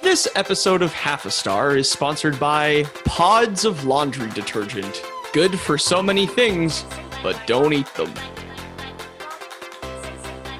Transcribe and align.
This 0.00 0.28
episode 0.36 0.82
of 0.82 0.92
Half 0.92 1.26
a 1.26 1.30
Star 1.30 1.76
is 1.76 1.90
sponsored 1.90 2.38
by 2.38 2.84
Pods 3.04 3.64
of 3.64 3.84
Laundry 3.84 4.30
Detergent. 4.30 5.02
Good 5.32 5.58
for 5.58 5.76
so 5.76 6.00
many 6.00 6.24
things, 6.24 6.84
but 7.20 7.36
don't 7.46 7.72
eat 7.72 7.92
them. 7.94 8.14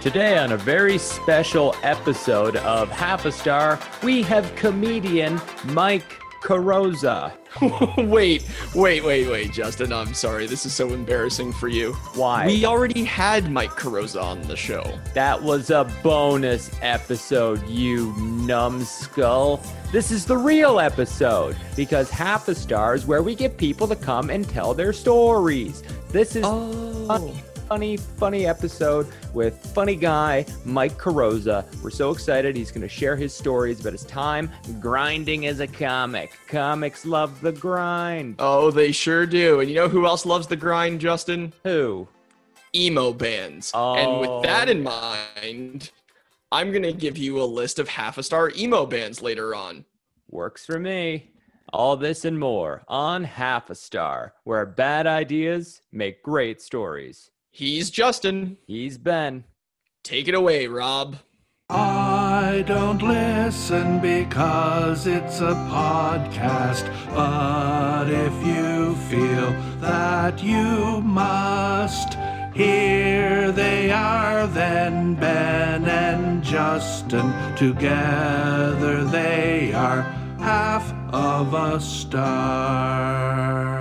Today, 0.00 0.38
on 0.38 0.52
a 0.52 0.56
very 0.56 0.98
special 0.98 1.77
episode 1.84 2.56
of 2.56 2.90
Half 2.90 3.27
a 3.27 3.32
Star, 3.32 3.79
we 4.02 4.22
have 4.22 4.52
comedian 4.56 5.41
Mike 5.66 6.20
Carosa. 6.43 7.32
wait, 7.98 8.46
wait, 8.75 9.04
wait, 9.04 9.29
wait, 9.29 9.52
Justin. 9.52 9.93
I'm 9.93 10.14
sorry. 10.14 10.46
This 10.46 10.66
is 10.66 10.75
so 10.75 10.93
embarrassing 10.93 11.52
for 11.52 11.68
you. 11.68 11.93
Why? 12.14 12.46
We 12.46 12.64
already 12.64 13.04
had 13.04 13.50
Mike 13.50 13.70
Carosa 13.70 14.22
on 14.22 14.43
the 14.43 14.57
show. 14.57 14.98
That 15.14 15.43
was 15.43 15.71
a 15.71 15.84
bonus 16.02 16.71
episode, 16.82 17.67
you 17.68 18.12
numbskull. 18.18 19.62
This 19.93 20.11
is 20.11 20.26
the 20.26 20.36
real 20.36 20.81
episode 20.81 21.57
because 21.76 22.11
Half 22.11 22.48
a 22.48 22.54
Star 22.54 22.94
is 22.94 23.07
where 23.07 23.22
we 23.22 23.34
get 23.34 23.57
people 23.57 23.89
to 23.89 23.96
come 23.96 24.31
and 24.31 24.48
tell 24.48 24.75
their 24.75 24.93
stories. 24.93 25.82
This 26.11 26.36
is 26.36 26.45
Oh. 26.46 27.34
Funny, 27.68 27.99
funny, 27.99 28.46
episode 28.46 29.07
with 29.35 29.58
funny 29.75 29.95
guy 29.95 30.46
Mike 30.64 30.96
Carosa. 30.96 31.67
We're 31.82 31.90
so 31.90 32.11
excited. 32.11 32.56
He's 32.56 32.70
going 32.70 32.83
to 32.83 32.89
share 32.89 33.14
his 33.14 33.34
stories 33.34 33.81
about 33.81 33.92
his 33.92 34.05
time 34.05 34.50
grinding 34.81 35.47
as 35.47 35.61
a 35.61 35.67
comic. 35.67 36.33
Comics 36.48 37.05
love 37.05 37.39
the 37.42 37.53
grind. 37.53 38.36
Oh, 38.39 38.70
they 38.70 38.91
sure 38.91 39.27
do. 39.27 39.61
And 39.61 39.69
you 39.69 39.77
know 39.77 39.89
who 39.89 40.06
else 40.06 40.25
loves 40.25 40.47
the 40.47 40.56
grind, 40.56 41.00
Justin? 41.00 41.53
Who? 41.62 42.09
Emo 42.75 43.12
bands. 43.12 43.70
Oh. 43.75 43.97
And 43.97 44.20
with 44.20 44.31
oh. 44.31 44.42
that 44.42 44.70
in 44.70 44.83
mind, 44.83 45.91
I'm 46.50 46.70
going 46.70 46.83
to 46.84 46.92
give 46.95 47.19
you 47.19 47.42
a 47.42 47.45
list 47.45 47.78
of 47.78 47.89
half 47.89 48.17
a 48.17 48.23
star 48.23 48.50
emo 48.56 48.87
bands 48.87 49.20
later 49.20 49.55
on. 49.55 49.85
Works 50.31 50.64
for 50.64 50.79
me. 50.79 51.33
All 51.70 51.98
this 51.98 52.25
and 52.25 52.39
more 52.39 52.83
on 52.89 53.25
Half 53.25 53.69
a 53.69 53.75
Star, 53.75 54.33
where 54.45 54.64
bad 54.64 55.07
ideas 55.07 55.83
make 55.92 56.23
great 56.23 56.62
stories. 56.62 57.31
He's 57.51 57.91
Justin. 57.91 58.59
He's 58.67 58.99
Ben. 58.99 59.45
Take 60.05 60.29
it 60.29 60.35
away, 60.35 60.67
Rob. 60.67 61.17
I 61.71 62.65
don't 62.67 63.03
listen 63.03 64.01
because 64.01 65.07
it's 65.07 65.41
a 65.41 65.55
podcast. 65.71 66.87
But 67.15 68.09
if 68.09 68.33
you 68.47 68.95
feel 69.11 69.51
that 69.81 70.43
you 70.43 71.03
must, 71.03 72.15
here 72.55 73.53
they 73.53 73.91
are 73.91 74.47
then 74.47 75.15
Ben 75.17 75.85
and 75.85 76.43
Justin. 76.43 77.33
Together 77.57 79.05
they 79.05 79.73
are 79.75 80.03
half 80.39 80.91
of 81.13 81.53
a 81.53 81.81
star. 81.81 83.79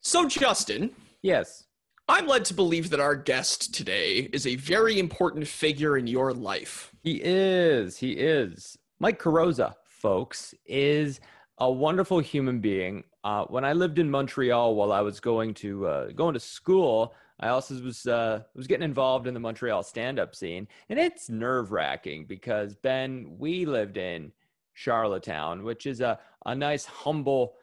So, 0.00 0.28
Justin, 0.28 0.90
Yes. 1.22 1.64
I'm 2.08 2.26
led 2.26 2.44
to 2.46 2.54
believe 2.54 2.90
that 2.90 3.00
our 3.00 3.14
guest 3.14 3.72
today 3.72 4.28
is 4.32 4.46
a 4.46 4.56
very 4.56 4.98
important 4.98 5.46
figure 5.46 5.96
in 5.96 6.08
your 6.08 6.32
life. 6.32 6.92
He 7.00 7.20
is. 7.22 7.96
He 7.96 8.12
is. 8.12 8.76
Mike 8.98 9.20
Carosa, 9.20 9.74
folks, 9.86 10.52
is 10.66 11.20
a 11.58 11.70
wonderful 11.70 12.18
human 12.18 12.58
being. 12.58 13.04
Uh, 13.22 13.44
when 13.44 13.64
I 13.64 13.72
lived 13.72 14.00
in 14.00 14.10
Montreal 14.10 14.74
while 14.74 14.92
I 14.92 15.00
was 15.00 15.20
going 15.20 15.54
to 15.54 15.86
uh, 15.86 16.06
going 16.08 16.34
to 16.34 16.40
school, 16.40 17.14
I 17.38 17.48
also 17.48 17.80
was 17.80 18.04
uh, 18.06 18.42
was 18.56 18.66
getting 18.66 18.84
involved 18.84 19.28
in 19.28 19.34
the 19.34 19.40
Montreal 19.40 19.84
stand-up 19.84 20.34
scene, 20.34 20.66
and 20.88 20.98
it's 20.98 21.30
nerve-wracking 21.30 22.26
because 22.26 22.74
Ben, 22.74 23.36
we 23.38 23.64
lived 23.64 23.96
in 23.96 24.32
Charlottetown, 24.74 25.62
which 25.62 25.86
is 25.86 26.00
a 26.00 26.18
a 26.46 26.54
nice, 26.54 26.84
humble 26.84 27.54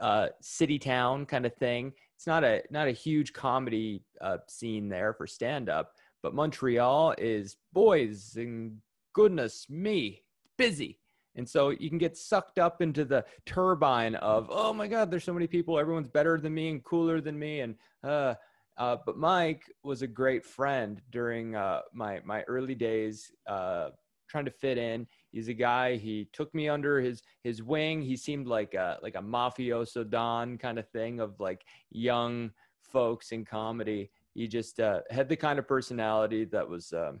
uh, 0.00 0.28
city 0.40 0.78
town 0.80 1.26
kind 1.26 1.46
of 1.46 1.54
thing. 1.54 1.92
It's 2.16 2.26
not 2.26 2.44
a 2.44 2.62
not 2.70 2.88
a 2.88 2.92
huge 2.92 3.32
comedy 3.32 4.04
uh, 4.20 4.38
scene 4.48 4.88
there 4.88 5.12
for 5.14 5.26
stand-up, 5.26 5.92
but 6.22 6.34
Montreal 6.34 7.14
is 7.18 7.56
boys 7.72 8.36
and 8.36 8.78
goodness 9.12 9.66
me 9.68 10.22
busy. 10.56 10.98
And 11.36 11.48
so 11.48 11.70
you 11.70 11.88
can 11.88 11.98
get 11.98 12.16
sucked 12.16 12.58
up 12.60 12.80
into 12.80 13.04
the 13.04 13.24
turbine 13.44 14.14
of, 14.14 14.46
oh 14.50 14.72
my 14.72 14.86
God, 14.86 15.10
there's 15.10 15.24
so 15.24 15.34
many 15.34 15.48
people. 15.48 15.78
Everyone's 15.78 16.08
better 16.08 16.38
than 16.38 16.54
me 16.54 16.68
and 16.68 16.84
cooler 16.84 17.20
than 17.20 17.36
me. 17.36 17.60
And 17.60 17.74
uh, 18.04 18.34
uh, 18.76 18.96
but 19.04 19.16
Mike 19.16 19.64
was 19.82 20.02
a 20.02 20.06
great 20.06 20.44
friend 20.44 21.00
during 21.10 21.56
uh, 21.56 21.80
my 21.92 22.20
my 22.24 22.42
early 22.42 22.74
days 22.74 23.30
uh, 23.48 23.90
trying 24.28 24.44
to 24.44 24.50
fit 24.50 24.78
in. 24.78 25.06
He's 25.34 25.48
a 25.48 25.54
guy. 25.54 25.96
He 25.96 26.28
took 26.32 26.54
me 26.54 26.68
under 26.68 27.00
his 27.00 27.24
his 27.42 27.60
wing. 27.60 28.00
He 28.00 28.16
seemed 28.16 28.46
like 28.46 28.74
a 28.74 28.98
like 29.02 29.16
a 29.16 29.20
mafioso 29.20 30.08
don 30.08 30.56
kind 30.56 30.78
of 30.78 30.88
thing 30.90 31.18
of 31.18 31.40
like 31.40 31.64
young 31.90 32.52
folks 32.80 33.32
in 33.32 33.44
comedy. 33.44 34.12
He 34.34 34.46
just 34.46 34.78
uh, 34.78 35.00
had 35.10 35.28
the 35.28 35.34
kind 35.34 35.58
of 35.58 35.66
personality 35.66 36.44
that 36.46 36.68
was 36.68 36.92
um, 36.92 37.20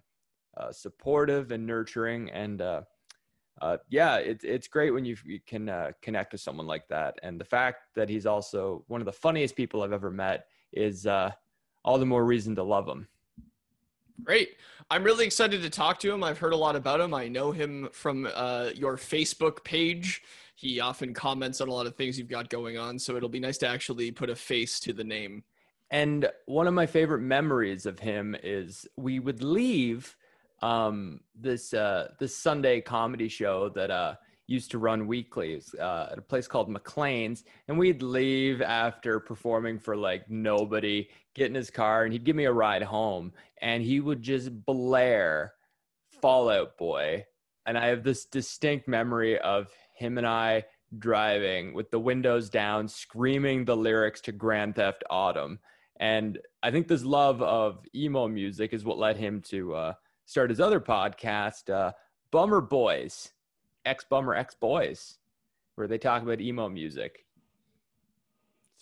uh, 0.56 0.70
supportive 0.70 1.50
and 1.50 1.66
nurturing 1.66 2.30
and. 2.30 2.62
Uh, 2.62 2.82
uh, 3.62 3.76
yeah, 3.88 4.16
it's 4.16 4.42
it's 4.42 4.66
great 4.66 4.90
when 4.90 5.04
you, 5.04 5.16
you 5.24 5.38
can 5.46 5.68
uh, 5.68 5.92
connect 6.02 6.32
with 6.32 6.40
someone 6.40 6.66
like 6.66 6.88
that, 6.88 7.16
and 7.22 7.40
the 7.40 7.44
fact 7.44 7.94
that 7.94 8.08
he's 8.08 8.26
also 8.26 8.84
one 8.88 9.00
of 9.00 9.04
the 9.04 9.12
funniest 9.12 9.54
people 9.54 9.82
I've 9.82 9.92
ever 9.92 10.10
met 10.10 10.46
is 10.72 11.06
uh, 11.06 11.30
all 11.84 11.96
the 11.96 12.04
more 12.04 12.24
reason 12.24 12.56
to 12.56 12.64
love 12.64 12.88
him. 12.88 13.06
Great. 14.22 14.56
I'm 14.90 15.02
really 15.02 15.24
excited 15.24 15.62
to 15.62 15.70
talk 15.70 15.98
to 16.00 16.12
him. 16.12 16.22
I've 16.22 16.38
heard 16.38 16.52
a 16.52 16.56
lot 16.56 16.76
about 16.76 17.00
him. 17.00 17.14
I 17.14 17.28
know 17.28 17.50
him 17.50 17.88
from 17.92 18.28
uh, 18.34 18.70
your 18.74 18.96
Facebook 18.96 19.64
page. 19.64 20.22
He 20.54 20.80
often 20.80 21.12
comments 21.12 21.60
on 21.60 21.68
a 21.68 21.72
lot 21.72 21.86
of 21.86 21.96
things 21.96 22.18
you've 22.18 22.28
got 22.28 22.48
going 22.48 22.78
on, 22.78 22.98
so 22.98 23.16
it'll 23.16 23.28
be 23.28 23.40
nice 23.40 23.58
to 23.58 23.68
actually 23.68 24.10
put 24.12 24.30
a 24.30 24.36
face 24.36 24.78
to 24.80 24.92
the 24.92 25.02
name. 25.02 25.42
And 25.90 26.28
one 26.46 26.66
of 26.66 26.74
my 26.74 26.86
favorite 26.86 27.20
memories 27.20 27.86
of 27.86 27.98
him 27.98 28.36
is 28.42 28.86
we 28.96 29.18
would 29.18 29.42
leave 29.42 30.16
um, 30.62 31.20
this 31.34 31.74
uh, 31.74 32.08
this 32.18 32.36
Sunday 32.36 32.80
comedy 32.80 33.28
show 33.28 33.68
that 33.70 33.90
uh, 33.90 34.14
used 34.46 34.70
to 34.70 34.78
run 34.78 35.06
weekly 35.06 35.60
uh, 35.80 36.08
at 36.12 36.18
a 36.18 36.22
place 36.22 36.46
called 36.46 36.68
McLean's, 36.68 37.44
and 37.68 37.78
we'd 37.78 38.02
leave 38.02 38.60
after 38.60 39.20
performing 39.20 39.78
for 39.78 39.96
like 39.96 40.28
nobody, 40.28 41.08
get 41.34 41.46
in 41.46 41.54
his 41.54 41.70
car, 41.70 42.04
and 42.04 42.12
he'd 42.12 42.24
give 42.24 42.36
me 42.36 42.44
a 42.44 42.52
ride 42.52 42.82
home, 42.82 43.32
and 43.60 43.82
he 43.82 44.00
would 44.00 44.22
just 44.22 44.64
blare 44.64 45.54
Fall 46.20 46.48
Out 46.48 46.76
Boy, 46.76 47.24
and 47.66 47.78
I 47.78 47.86
have 47.86 48.02
this 48.02 48.26
distinct 48.26 48.88
memory 48.88 49.38
of 49.38 49.68
him 49.94 50.18
and 50.18 50.26
I 50.26 50.64
driving 50.98 51.74
with 51.74 51.90
the 51.90 51.98
windows 51.98 52.50
down, 52.50 52.88
screaming 52.88 53.64
the 53.64 53.76
lyrics 53.76 54.20
to 54.22 54.32
Grand 54.32 54.76
Theft 54.76 55.04
Autumn. 55.10 55.58
And 55.98 56.38
I 56.62 56.70
think 56.70 56.88
this 56.88 57.04
love 57.04 57.40
of 57.42 57.84
emo 57.94 58.28
music 58.28 58.72
is 58.72 58.84
what 58.84 58.98
led 58.98 59.16
him 59.16 59.42
to 59.48 59.74
uh, 59.74 59.92
start 60.24 60.50
his 60.50 60.60
other 60.60 60.80
podcast, 60.80 61.70
uh, 61.70 61.92
Bummer 62.30 62.60
Boys, 62.60 63.32
Ex 63.84 64.04
Bummer 64.04 64.34
Ex 64.34 64.54
Boys, 64.54 65.18
where 65.74 65.86
they 65.86 65.98
talk 65.98 66.22
about 66.22 66.40
emo 66.40 66.68
music. 66.68 67.24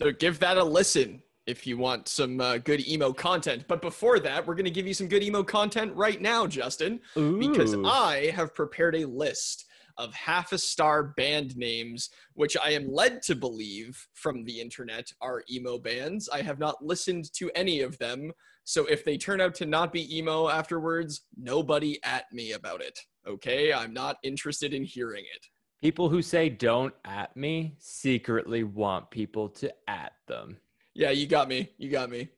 So 0.01 0.11
give 0.11 0.39
that 0.39 0.57
a 0.57 0.63
listen 0.63 1.21
if 1.45 1.67
you 1.67 1.77
want 1.77 2.07
some 2.07 2.39
uh, 2.39 2.57
good 2.57 2.87
emo 2.87 3.11
content. 3.13 3.65
But 3.67 3.81
before 3.81 4.19
that, 4.19 4.45
we're 4.45 4.55
going 4.55 4.65
to 4.65 4.71
give 4.71 4.87
you 4.87 4.93
some 4.93 5.07
good 5.07 5.23
emo 5.23 5.43
content 5.43 5.93
right 5.95 6.21
now, 6.21 6.47
Justin, 6.47 6.99
because 7.39 7.75
I 7.85 8.31
have 8.33 8.55
prepared 8.55 8.95
a 8.95 9.05
list 9.05 9.65
of 9.97 10.13
half 10.13 10.53
a 10.53 10.57
star 10.57 11.03
band 11.03 11.55
names, 11.55 12.09
which 12.33 12.57
I 12.63 12.71
am 12.71 12.91
led 12.91 13.21
to 13.23 13.35
believe 13.35 14.07
from 14.13 14.43
the 14.43 14.59
internet 14.59 15.11
are 15.21 15.43
emo 15.51 15.77
bands. 15.77 16.29
I 16.29 16.41
have 16.41 16.59
not 16.59 16.83
listened 16.83 17.31
to 17.33 17.51
any 17.55 17.81
of 17.81 17.97
them. 17.99 18.31
So 18.63 18.85
if 18.85 19.05
they 19.05 19.17
turn 19.17 19.41
out 19.41 19.53
to 19.55 19.65
not 19.65 19.93
be 19.93 20.17
emo 20.17 20.47
afterwards, 20.47 21.21
nobody 21.37 21.99
at 22.03 22.31
me 22.31 22.53
about 22.53 22.81
it. 22.81 22.99
Okay? 23.27 23.71
I'm 23.73 23.93
not 23.93 24.17
interested 24.23 24.73
in 24.73 24.83
hearing 24.83 25.23
it. 25.35 25.45
People 25.81 26.09
who 26.09 26.21
say 26.21 26.49
don't 26.49 26.93
at 27.03 27.35
me 27.35 27.75
secretly 27.77 28.63
want 28.63 29.11
people 29.11 29.49
to 29.49 29.73
at 29.87 30.13
them. 30.27 30.57
Yeah, 30.93 31.09
you 31.11 31.27
got 31.27 31.47
me. 31.49 31.69
You 31.77 31.89
got 31.89 32.09
me. 32.09 32.29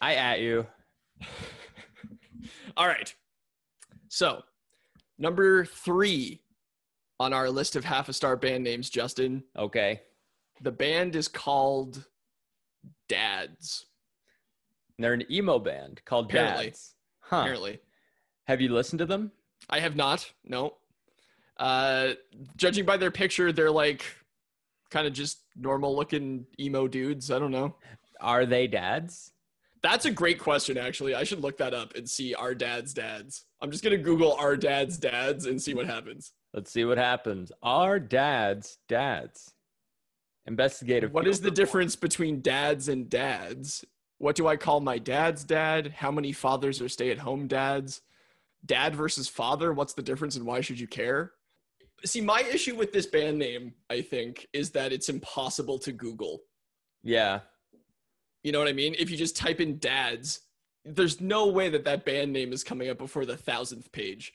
I 0.00 0.14
at 0.14 0.40
you. 0.40 0.66
All 2.76 2.86
right. 2.86 3.14
So, 4.08 4.42
number 5.18 5.64
three 5.64 6.42
on 7.18 7.32
our 7.32 7.48
list 7.48 7.76
of 7.76 7.84
half 7.84 8.08
a 8.08 8.12
star 8.12 8.36
band 8.36 8.62
names, 8.64 8.90
Justin, 8.90 9.42
Okay. 9.56 10.02
the 10.60 10.70
band 10.72 11.16
is 11.16 11.28
called 11.28 12.04
Dads. 13.08 13.86
They're 14.98 15.14
an 15.14 15.24
emo 15.30 15.58
band 15.58 16.02
called 16.04 16.26
Apparently. 16.26 16.66
Dads. 16.66 16.94
Huh. 17.20 17.38
Apparently, 17.40 17.78
Have 18.46 18.60
you 18.60 18.68
listened 18.72 18.98
to 19.00 19.06
them? 19.06 19.32
I 19.68 19.80
have 19.80 19.96
not. 19.96 20.30
No. 20.44 20.74
Uh, 21.56 22.10
judging 22.56 22.84
by 22.84 22.96
their 22.96 23.10
picture, 23.10 23.52
they're 23.52 23.70
like 23.70 24.04
kind 24.90 25.06
of 25.06 25.12
just 25.12 25.40
normal 25.56 25.96
looking 25.96 26.46
emo 26.60 26.86
dudes. 26.86 27.30
I 27.30 27.38
don't 27.38 27.50
know. 27.50 27.74
Are 28.20 28.46
they 28.46 28.66
dads? 28.66 29.32
That's 29.82 30.04
a 30.04 30.10
great 30.10 30.38
question, 30.38 30.78
actually. 30.78 31.14
I 31.14 31.24
should 31.24 31.40
look 31.40 31.58
that 31.58 31.74
up 31.74 31.94
and 31.94 32.08
see 32.08 32.34
our 32.34 32.54
dad's 32.54 32.92
dads. 32.92 33.44
I'm 33.60 33.70
just 33.70 33.84
gonna 33.84 33.98
Google 33.98 34.34
our 34.34 34.56
dad's 34.56 34.98
dads 34.98 35.46
and 35.46 35.60
see 35.60 35.74
what 35.74 35.86
happens. 35.86 36.32
Let's 36.52 36.72
see 36.72 36.84
what 36.84 36.98
happens. 36.98 37.52
Our 37.62 38.00
dads, 38.00 38.78
dads. 38.88 39.52
Investigative. 40.46 41.12
What 41.12 41.26
is 41.26 41.40
the 41.40 41.46
report. 41.46 41.56
difference 41.56 41.96
between 41.96 42.40
dads 42.40 42.88
and 42.88 43.08
dads? 43.10 43.84
What 44.18 44.36
do 44.36 44.46
I 44.46 44.56
call 44.56 44.80
my 44.80 44.98
dad's 44.98 45.44
dad? 45.44 45.92
How 45.98 46.10
many 46.10 46.32
fathers 46.32 46.80
are 46.80 46.88
stay-at-home 46.88 47.48
dads? 47.48 48.00
Dad 48.64 48.94
versus 48.94 49.28
father, 49.28 49.72
what's 49.72 49.94
the 49.94 50.02
difference 50.02 50.36
and 50.36 50.46
why 50.46 50.60
should 50.60 50.80
you 50.80 50.86
care? 50.86 51.32
See, 52.04 52.20
my 52.20 52.40
issue 52.42 52.74
with 52.76 52.92
this 52.92 53.06
band 53.06 53.38
name, 53.38 53.74
I 53.90 54.00
think, 54.02 54.46
is 54.52 54.70
that 54.72 54.92
it's 54.92 55.08
impossible 55.08 55.78
to 55.80 55.92
Google. 55.92 56.42
Yeah. 57.02 57.40
You 58.42 58.52
know 58.52 58.58
what 58.58 58.68
I 58.68 58.72
mean? 58.72 58.94
If 58.98 59.10
you 59.10 59.16
just 59.16 59.36
type 59.36 59.60
in 59.60 59.78
dads, 59.78 60.40
there's 60.84 61.20
no 61.20 61.46
way 61.48 61.68
that 61.70 61.84
that 61.84 62.04
band 62.04 62.32
name 62.32 62.52
is 62.52 62.62
coming 62.62 62.88
up 62.90 62.98
before 62.98 63.24
the 63.24 63.36
thousandth 63.36 63.90
page. 63.92 64.32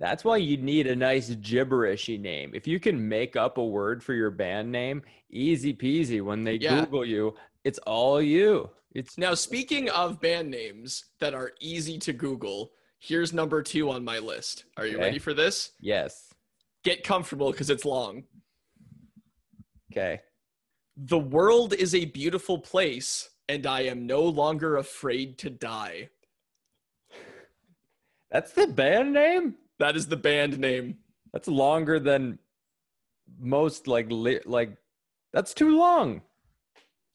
That's 0.00 0.24
why 0.24 0.38
you 0.38 0.56
need 0.56 0.88
a 0.88 0.96
nice 0.96 1.30
gibberishy 1.30 2.18
name. 2.18 2.52
If 2.54 2.66
you 2.66 2.80
can 2.80 3.08
make 3.08 3.36
up 3.36 3.58
a 3.58 3.64
word 3.64 4.02
for 4.02 4.14
your 4.14 4.30
band 4.30 4.72
name, 4.72 5.02
easy 5.30 5.72
peasy. 5.72 6.20
When 6.20 6.42
they 6.42 6.54
Yeah. 6.54 6.80
Google 6.80 7.04
you, 7.04 7.34
it's 7.62 7.78
all 7.80 8.20
you. 8.20 8.70
It's 8.94 9.16
Now, 9.16 9.34
speaking 9.34 9.88
of 9.90 10.20
band 10.20 10.50
names 10.50 11.04
that 11.20 11.34
are 11.34 11.52
easy 11.60 11.98
to 12.00 12.12
Google, 12.12 12.72
here's 13.02 13.32
number 13.32 13.62
two 13.62 13.90
on 13.90 14.04
my 14.04 14.20
list. 14.20 14.64
Are 14.76 14.86
you 14.86 14.94
Okay. 14.94 15.04
ready 15.06 15.18
for 15.18 15.34
this? 15.34 15.72
yes. 15.80 16.28
Get 16.84 17.04
comfortable 17.04 17.52
because 17.52 17.70
it's 17.70 17.84
long. 17.84 18.24
Okay. 19.92 20.20
The 20.96 21.18
world 21.18 21.72
is 21.74 21.94
a 21.94 22.06
beautiful 22.06 22.58
place, 22.58 23.30
and 23.48 23.66
I 23.68 23.82
am 23.82 24.04
no 24.06 24.22
longer 24.22 24.76
afraid 24.76 25.38
to 25.38 25.50
die. 25.50 26.10
That's 28.32 28.52
the 28.52 28.66
band 28.66 29.12
name? 29.12 29.56
That 29.78 29.94
is 29.96 30.08
the 30.08 30.16
band 30.16 30.58
name. 30.58 30.98
That's 31.32 31.46
longer 31.48 32.00
than 32.00 32.38
most 33.38 33.86
like 33.86 34.06
li- 34.10 34.40
like 34.44 34.76
that's 35.32 35.54
too 35.54 35.76
long. 35.78 36.22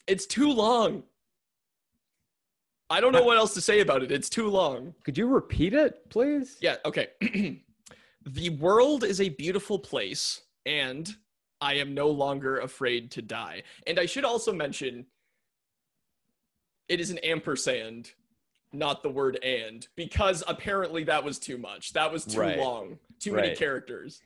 It's 0.08 0.26
too 0.26 0.52
long. 0.52 1.04
I 2.90 3.02
don't 3.02 3.12
know 3.12 3.24
what 3.24 3.38
else 3.38 3.54
to 3.56 3.62
say 3.62 3.82
about 3.82 4.02
it. 4.04 4.12
It's 4.12 4.30
too 4.30 4.50
long. 4.50 4.94
Could 5.04 5.18
you 5.18 5.28
repeat 5.28 5.74
it, 5.74 6.10
please? 6.10 6.58
Yeah, 6.62 6.78
okay. 6.86 7.08
the 8.26 8.50
world 8.52 9.04
is 9.04 9.20
a 9.20 9.30
beautiful 9.30 9.78
place, 9.78 10.42
and 10.66 11.14
I 11.60 11.76
am 11.76 11.94
no 11.94 12.10
longer 12.10 12.60
afraid 12.60 13.12
to 13.12 13.22
die. 13.22 13.64
And 13.88 14.00
I 14.00 14.06
should 14.06 14.24
also 14.24 14.54
mention 14.54 15.06
it 16.88 17.02
is 17.02 17.10
an 17.10 17.18
ampersand, 17.20 18.12
not 18.72 19.04
the 19.04 19.10
word 19.10 19.38
and, 19.44 19.86
because 19.98 20.44
apparently 20.48 21.04
that 21.06 21.24
was 21.24 21.40
too 21.40 21.58
much. 21.58 21.92
That 21.94 22.12
was 22.12 22.24
too 22.24 22.40
Right. 22.40 22.58
long. 22.58 23.00
Too 23.20 23.34
many 23.34 23.56
characters. 23.56 24.22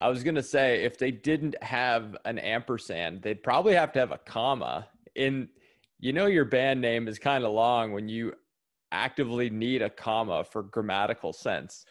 I 0.00 0.08
was 0.08 0.22
gonna 0.22 0.42
say 0.42 0.84
if 0.84 0.96
they 0.96 1.10
didn't 1.10 1.60
have 1.62 2.16
an 2.24 2.38
ampersand, 2.38 3.20
they'd 3.20 3.42
probably 3.42 3.74
have 3.74 3.92
to 3.92 3.98
have 3.98 4.12
a 4.12 4.18
comma. 4.18 4.88
In 5.16 5.48
you 6.00 6.12
know 6.12 6.26
your 6.26 6.44
band 6.44 6.80
name 6.80 7.08
is 7.08 7.18
kind 7.18 7.44
of 7.44 7.52
long 7.52 7.92
when 7.92 8.08
you 8.08 8.32
actively 8.92 9.50
need 9.50 9.82
a 9.82 9.90
comma 9.90 10.44
for 10.44 10.62
grammatical 10.62 11.32
sense. 11.32 11.84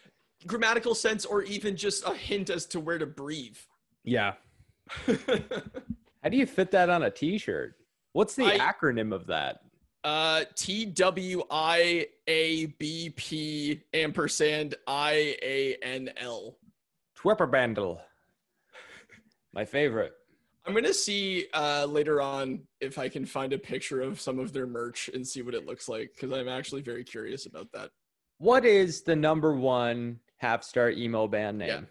Grammatical 0.46 0.96
sense, 0.96 1.26
or 1.26 1.44
even 1.44 1.76
just 1.76 2.08
a 2.08 2.14
hint 2.14 2.50
as 2.50 2.66
to 2.68 2.80
where 2.80 2.98
to 2.98 3.06
breathe. 3.06 3.58
Yeah. 4.04 4.34
How 5.08 6.30
do 6.30 6.38
you 6.38 6.46
fit 6.46 6.72
that 6.72 6.90
on 6.90 7.04
a 7.04 7.12
t-shirt? 7.12 7.76
What's 8.14 8.36
the 8.36 8.46
I- 8.46 8.58
acronym 8.74 9.14
of 9.14 9.28
that? 9.28 9.62
uh, 10.04 10.46
T 10.56 10.86
W 10.86 11.44
I 11.52 12.08
A 12.28 12.68
B 12.68 13.10
P 13.16 13.82
ampersand 13.94 14.76
I 14.88 15.36
A 15.44 15.76
N 15.82 16.10
L. 16.18 16.58
Twipperbandle. 17.20 18.00
My 19.54 19.66
favorite. 19.66 20.14
I'm 20.68 20.74
gonna 20.74 20.94
see 20.94 21.46
uh, 21.54 21.86
later 21.86 22.22
on 22.22 22.60
if 22.82 23.00
I 23.00 23.08
can 23.08 23.26
find 23.26 23.54
a 23.54 23.58
picture 23.58 24.02
of 24.02 24.20
some 24.20 24.38
of 24.38 24.52
their 24.52 24.68
merch 24.68 25.10
and 25.14 25.26
see 25.26 25.42
what 25.42 25.54
it 25.54 25.66
looks 25.66 25.88
like 25.88 26.12
because 26.14 26.38
I'm 26.38 26.50
actually 26.50 26.82
very 26.82 27.06
curious 27.06 27.46
about 27.46 27.72
that. 27.72 27.90
What 28.40 28.66
is 28.66 29.02
the 29.02 29.16
number 29.16 29.54
one 29.56 30.20
half 30.38 30.64
star 30.64 30.90
emo 30.90 31.26
band 31.28 31.60
name? 31.60 31.70
Yeah. 31.70 31.82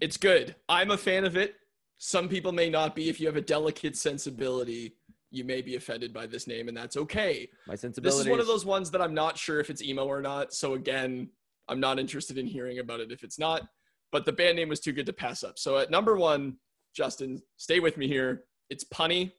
It's 0.00 0.16
good. 0.16 0.56
I'm 0.68 0.90
a 0.90 0.96
fan 0.96 1.26
of 1.26 1.36
it. 1.36 1.56
Some 1.98 2.26
people 2.26 2.52
may 2.52 2.70
not 2.70 2.96
be. 2.96 3.10
If 3.10 3.20
you 3.20 3.26
have 3.26 3.36
a 3.36 3.42
delicate 3.42 3.96
sensibility, 3.96 4.96
you 5.30 5.44
may 5.44 5.60
be 5.60 5.76
offended 5.76 6.12
by 6.12 6.26
this 6.26 6.46
name, 6.46 6.68
and 6.68 6.76
that's 6.76 6.96
okay. 6.96 7.48
My 7.68 7.74
sensibility. 7.74 8.16
This 8.16 8.26
is 8.26 8.30
one 8.30 8.40
of 8.40 8.46
those 8.46 8.64
ones 8.64 8.90
that 8.92 9.02
I'm 9.02 9.14
not 9.14 9.36
sure 9.36 9.60
if 9.60 9.68
it's 9.68 9.82
emo 9.82 10.06
or 10.06 10.22
not. 10.22 10.54
So 10.54 10.72
again, 10.72 11.28
I'm 11.68 11.80
not 11.80 11.98
interested 11.98 12.38
in 12.38 12.46
hearing 12.46 12.78
about 12.78 13.00
it 13.00 13.12
if 13.12 13.22
it's 13.22 13.38
not. 13.38 13.62
But 14.10 14.24
the 14.24 14.32
band 14.32 14.56
name 14.56 14.70
was 14.70 14.80
too 14.80 14.92
good 14.92 15.06
to 15.06 15.12
pass 15.12 15.44
up. 15.44 15.58
So 15.58 15.78
at 15.78 15.90
number 15.90 16.16
one, 16.16 16.56
Justin, 16.94 17.42
stay 17.56 17.80
with 17.80 17.96
me 17.96 18.06
here. 18.06 18.44
It's 18.70 18.84
punny. 18.84 19.32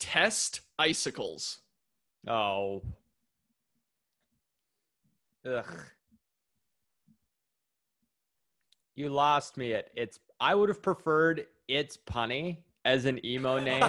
Test 0.00 0.62
icicles. 0.78 1.58
Oh. 2.26 2.82
Ugh. 5.46 5.64
You 8.94 9.10
lost 9.10 9.56
me 9.56 9.74
at 9.74 9.90
it's 9.94 10.18
I 10.40 10.54
would 10.54 10.68
have 10.68 10.82
preferred 10.82 11.46
it's 11.68 11.96
punny 11.96 12.58
as 12.84 13.04
an 13.04 13.24
emo 13.24 13.58
name 13.60 13.84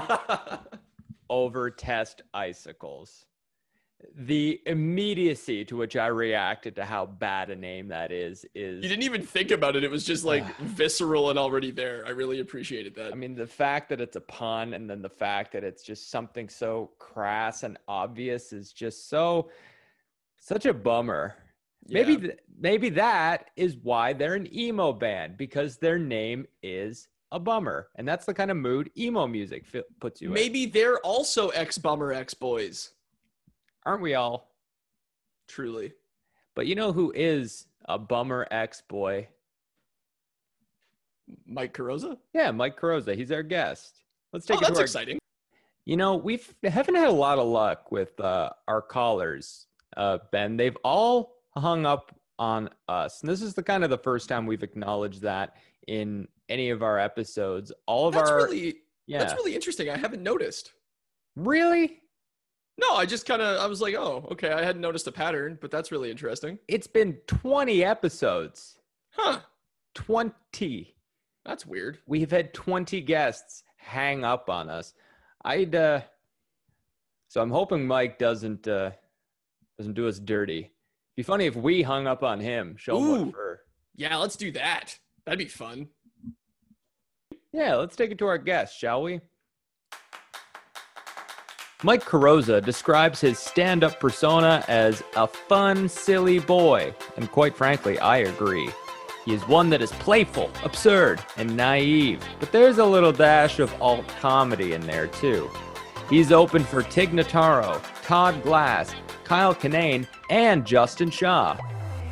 over 1.29 1.71
test 1.71 2.21
icicles. 2.33 3.25
The 4.15 4.61
immediacy 4.65 5.65
to 5.65 5.75
which 5.75 5.95
I 5.95 6.07
reacted 6.07 6.75
to 6.77 6.85
how 6.85 7.05
bad 7.05 7.49
a 7.49 7.55
name 7.55 7.89
that 7.89 8.11
is 8.11 8.45
is 8.55 8.81
You 8.81 8.89
didn't 8.89 9.03
even 9.03 9.23
think 9.23 9.51
about 9.51 9.75
it. 9.75 9.83
It 9.83 9.91
was 9.91 10.05
just 10.05 10.23
like 10.23 10.45
visceral 10.59 11.29
and 11.29 11.37
already 11.37 11.71
there. 11.71 12.03
I 12.05 12.11
really 12.11 12.39
appreciated 12.39 12.95
that. 12.95 13.11
I 13.11 13.15
mean, 13.15 13.35
the 13.35 13.47
fact 13.47 13.89
that 13.89 13.99
it's 13.99 14.15
a 14.15 14.21
pun 14.21 14.73
and 14.73 14.89
then 14.89 15.01
the 15.01 15.09
fact 15.09 15.51
that 15.51 15.63
it's 15.63 15.83
just 15.83 16.09
something 16.09 16.47
so 16.47 16.91
crass 16.97 17.63
and 17.63 17.77
obvious 17.87 18.53
is 18.53 18.71
just 18.71 19.09
so 19.09 19.49
such 20.37 20.65
a 20.65 20.73
bummer. 20.73 21.35
Maybe 21.89 22.17
th- 22.17 22.37
maybe 22.59 22.89
that 22.89 23.49
is 23.55 23.75
why 23.75 24.13
they're 24.13 24.35
an 24.35 24.47
emo 24.55 24.93
band 24.93 25.37
because 25.37 25.77
their 25.77 25.97
name 25.97 26.45
is 26.61 27.07
a 27.31 27.39
bummer, 27.39 27.89
and 27.95 28.07
that's 28.07 28.25
the 28.25 28.33
kind 28.33 28.49
of 28.51 28.57
mood 28.57 28.91
emo 28.97 29.27
music 29.27 29.65
fi- 29.65 29.83
puts 29.99 30.21
you 30.21 30.29
in. 30.29 30.33
maybe 30.33 30.65
they're 30.65 30.99
also 30.99 31.49
ex 31.49 31.77
bummer 31.77 32.13
ex 32.13 32.33
boys. 32.33 32.91
Aren't 33.89 34.03
we 34.03 34.13
all? 34.13 34.51
Truly. 35.47 35.93
But 36.53 36.67
you 36.67 36.75
know 36.75 36.91
who 36.91 37.11
is 37.15 37.65
a 37.85 37.97
bummer 37.97 38.47
ex 38.51 38.83
boy? 38.87 39.27
Mike 41.47 41.73
Carosa? 41.73 42.15
Yeah, 42.31 42.51
Mike 42.51 42.79
Carosa. 42.79 43.15
He's 43.15 43.31
our 43.31 43.41
guest. 43.41 44.03
Let's 44.31 44.45
Oh, 44.47 44.53
take 44.53 44.61
it 44.61 44.65
that's 44.65 44.73
to 44.73 44.81
our 44.81 44.83
exciting. 44.83 45.17
You 45.85 45.97
know, 45.97 46.17
we've 46.17 46.53
haven't 46.63 46.93
had 46.93 47.07
a 47.07 47.11
lot 47.11 47.39
of 47.39 47.47
luck 47.47 47.91
with 47.91 48.19
uh, 48.19 48.51
our 48.67 48.83
callers, 48.83 49.65
uh, 49.97 50.19
Ben. 50.31 50.55
They've 50.55 50.77
all 50.83 51.37
hung 51.57 51.87
up 51.87 52.15
on 52.37 52.69
us, 52.87 53.21
and 53.21 53.29
this 53.31 53.41
is 53.41 53.55
the 53.55 53.63
kind 53.63 53.83
of 53.83 53.89
the 53.89 53.97
first 53.97 54.29
time 54.29 54.45
we've 54.45 54.61
acknowledged 54.61 55.23
that 55.23 55.55
in 55.87 56.27
any 56.47 56.69
of 56.69 56.83
our 56.83 56.99
episodes. 56.99 57.71
All 57.87 58.07
of 58.07 58.13
That's 58.13 58.29
our 58.29 58.37
really 58.37 58.81
yeah, 59.07 59.17
that's 59.17 59.33
really 59.33 59.55
interesting. 59.55 59.89
I 59.89 59.97
haven't 59.97 60.21
noticed. 60.21 60.73
really, 61.35 62.01
No, 62.79 62.95
I 62.95 63.05
just 63.05 63.25
kind 63.25 63.41
of 63.41 63.59
I 63.59 63.67
was 63.67 63.81
like, 63.81 63.95
oh, 63.95 64.25
okay, 64.31 64.51
I 64.51 64.63
hadn't 64.63 64.81
noticed 64.81 65.07
a 65.07 65.11
pattern, 65.11 65.57
but 65.59 65.69
that's 65.69 65.91
really 65.91 66.09
interesting. 66.09 66.59
it's 66.67 66.87
been 66.87 67.17
twenty 67.27 67.83
episodes. 67.83 68.79
Huh? 69.11 69.39
Twenty. 69.95 70.95
That's 71.45 71.65
weird. 71.65 71.99
We've 72.07 72.31
had 72.31 72.53
twenty 72.53 73.01
guests 73.01 73.63
hang 73.77 74.23
up 74.23 74.49
on 74.49 74.69
us. 74.69 74.93
I'd 75.43 75.75
uh, 75.75 76.01
so 77.27 77.41
I'm 77.41 77.51
hoping 77.51 77.85
Mike 77.85 78.17
doesn't 78.17 78.67
uh, 78.67 78.91
doesn't 79.77 79.95
do 79.95 80.07
us 80.07 80.19
dirty. 80.19 80.71
Be 81.17 81.23
funny 81.23 81.47
if 81.47 81.55
we 81.55 81.81
hung 81.81 82.07
up 82.07 82.23
on 82.23 82.39
him. 82.39 82.75
Show 82.77 82.97
him 82.97 83.03
Ooh. 83.03 83.23
what 83.25 83.33
for. 83.33 83.61
Yeah, 83.95 84.15
let's 84.17 84.37
do 84.37 84.51
that. 84.53 84.97
That'd 85.25 85.39
be 85.39 85.45
fun. 85.45 85.89
Yeah, 87.51 87.75
let's 87.75 87.95
take 87.97 88.11
it 88.11 88.17
to 88.19 88.27
our 88.27 88.37
guest, 88.37 88.79
shall 88.79 89.03
we? 89.03 89.19
Mike 91.81 92.03
Carosa 92.03 92.61
describes 92.61 93.21
his 93.21 93.39
stand 93.39 93.85
up 93.85 94.01
persona 94.01 94.65
as 94.67 95.01
a 95.15 95.25
fun, 95.25 95.87
silly 95.87 96.37
boy, 96.37 96.93
and 97.15 97.31
quite 97.31 97.55
frankly, 97.55 97.97
I 97.99 98.17
agree. 98.17 98.69
He 99.23 99.33
is 99.33 99.47
one 99.47 99.69
that 99.69 99.81
is 99.81 99.93
playful, 99.93 100.51
absurd, 100.65 101.23
and 101.37 101.55
naive, 101.55 102.21
but 102.41 102.51
there's 102.51 102.79
a 102.79 102.85
little 102.85 103.13
dash 103.13 103.59
of 103.59 103.73
alt 103.81 104.05
comedy 104.19 104.73
in 104.73 104.81
there 104.81 105.07
too. 105.07 105.49
He's 106.09 106.33
open 106.33 106.65
for 106.65 106.83
Tig 106.83 107.11
Notaro, 107.11 107.81
Todd 108.03 108.43
Glass, 108.43 108.93
Kyle 109.23 109.55
Kinane, 109.55 110.05
and 110.29 110.67
Justin 110.67 111.09
Shaw. 111.09 111.57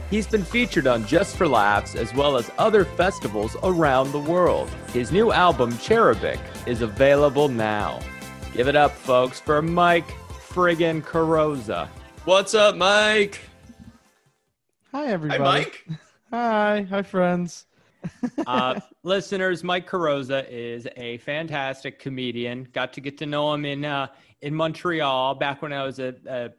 He's 0.09 0.27
been 0.27 0.45
featured 0.45 0.87
on 0.87 1.05
Just 1.05 1.35
for 1.35 1.45
Laughs 1.45 1.93
as 1.93 2.13
well 2.13 2.37
as 2.37 2.49
other 2.57 2.85
festivals 2.85 3.57
around 3.63 4.13
the 4.13 4.19
world. 4.19 4.69
His 4.93 5.11
new 5.11 5.33
album, 5.33 5.73
Cherubic, 5.73 6.39
is 6.65 6.81
available 6.81 7.49
now. 7.49 7.99
Give 8.53 8.67
it 8.67 8.75
up, 8.75 8.91
folks, 8.91 9.39
for 9.39 9.61
Mike 9.61 10.07
friggin' 10.49 11.03
Carosa. 11.03 11.87
What's 12.25 12.53
up, 12.55 12.75
Mike? 12.75 13.39
Hi, 14.91 15.07
everybody. 15.07 15.43
Hi. 15.43 15.59
Mike. 15.59 15.85
Hi, 16.31 16.81
hi, 16.89 17.01
friends. 17.03 17.67
Uh, 18.45 18.79
listeners, 19.03 19.63
Mike 19.63 19.87
Carosa 19.89 20.45
is 20.49 20.85
a 20.97 21.19
fantastic 21.19 21.99
comedian. 21.99 22.67
Got 22.73 22.91
to 22.93 23.01
get 23.01 23.17
to 23.19 23.25
know 23.25 23.53
him 23.53 23.63
in 23.63 23.85
uh, 23.85 24.07
in 24.41 24.53
Montreal 24.53 25.35
back 25.35 25.61
when 25.61 25.71
I 25.71 25.85
was 25.85 25.99
a 25.99 26.51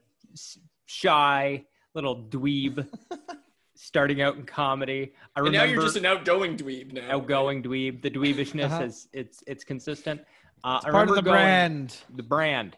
shy 0.87 1.67
little 1.95 2.17
dweeb, 2.31 2.87
starting 3.75 4.23
out 4.23 4.37
in 4.37 4.45
comedy. 4.45 5.13
I 5.37 5.41
And 5.41 5.47
remember 5.49 5.67
now 5.67 5.71
you're 5.73 5.83
just 5.83 5.97
an 5.97 6.07
outgoing 6.07 6.57
dweeb 6.57 6.95
now. 6.95 7.11
outgoing 7.17 7.63
dweeb. 7.63 8.01
The 8.01 8.11
dweebishness 8.11 8.65
Uh-huh. 8.71 8.85
is 8.85 9.09
it's 9.13 9.45
it's 9.47 9.65
consistent. 9.65 10.23
Uh, 10.65 10.81
I 10.85 10.91
Part 10.91 11.09
of 11.09 11.15
the 11.17 11.23
going- 11.23 11.35
brand. 11.35 11.97
the 12.15 12.23
brand. 12.23 12.77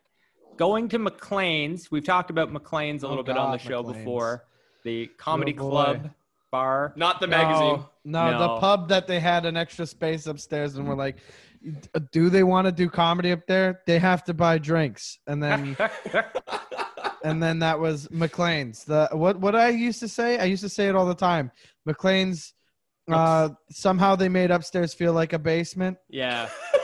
Going 0.57 0.89
to 0.91 0.99
McLean's, 0.99 1.91
we've 1.91 2.05
talked 2.05 2.29
about 2.31 2.53
McLean's 2.53 3.03
a 3.03 3.07
Oh, 3.07 3.11
little 3.11 3.25
bit 3.25 3.37
on 3.39 3.53
the 3.53 3.59
show 3.59 3.83
McLean's. 3.83 3.99
before. 3.99 4.45
The 4.85 5.07
comedy 5.19 5.55
Oh, 5.59 5.69
club 5.69 6.11
bar. 6.51 6.93
Not 6.97 7.21
the 7.21 7.27
magazine. 7.27 7.85
No, 8.05 8.31
no, 8.31 8.31
No. 8.33 8.39
the 8.55 8.61
pub 8.61 8.89
that 8.91 9.07
they 9.07 9.21
had 9.21 9.47
an 9.47 9.57
extra 9.57 9.87
space 9.87 10.27
upstairs, 10.27 10.77
and 10.77 10.87
we're 10.87 10.95
like, 10.97 11.17
do 12.13 12.29
they 12.31 12.43
want 12.43 12.67
to 12.67 12.73
do 12.73 12.89
comedy 12.91 13.31
up 13.33 13.47
there? 13.47 13.81
They 13.87 13.99
have 13.99 14.25
to 14.25 14.35
buy 14.35 14.59
drinks, 14.59 15.19
and 15.27 15.43
then 15.43 15.77
and 17.25 17.43
then 17.43 17.59
that 17.61 17.79
was 17.79 18.09
McLean's. 18.11 18.85
The 18.85 19.09
what 19.13 19.39
what 19.39 19.55
I 19.55 19.69
used 19.69 20.01
to 20.01 20.09
say, 20.09 20.39
I 20.39 20.45
used 20.45 20.63
to 20.63 20.69
say 20.71 20.89
it 20.89 20.95
all 20.97 21.07
the 21.07 21.15
time. 21.15 21.51
McLean's. 21.87 22.55
Uh, 23.11 23.49
somehow 23.71 24.15
they 24.15 24.29
made 24.29 24.51
upstairs 24.53 24.95
feel 24.95 25.13
like 25.13 25.33
a 25.33 25.39
basement. 25.39 25.99
yeah, 26.09 26.49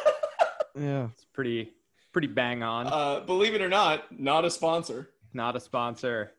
Yeah. 0.79 1.09
it's 1.13 1.25
pretty 1.25 1.73
pretty 2.13 2.29
bang 2.29 2.63
on. 2.63 2.87
Uh, 2.87 3.21
believe 3.21 3.55
it 3.55 3.61
or 3.61 3.69
not, 3.69 4.05
not 4.19 4.45
a 4.45 4.51
sponsor. 4.51 5.11
Not 5.35 5.55
a 5.57 5.61
sponsor. 5.61 6.33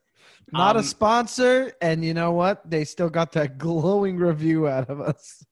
Not 0.51 0.75
Um, 0.75 0.81
a 0.81 0.83
sponsor, 0.83 1.73
and 1.81 2.03
you 2.03 2.13
know 2.13 2.31
what? 2.31 2.67
They 2.69 2.83
still 2.83 3.09
got 3.09 3.31
that 3.33 3.57
glowing 3.59 4.17
review 4.17 4.67
out 4.67 4.89
of 4.89 5.01
us. 5.01 5.45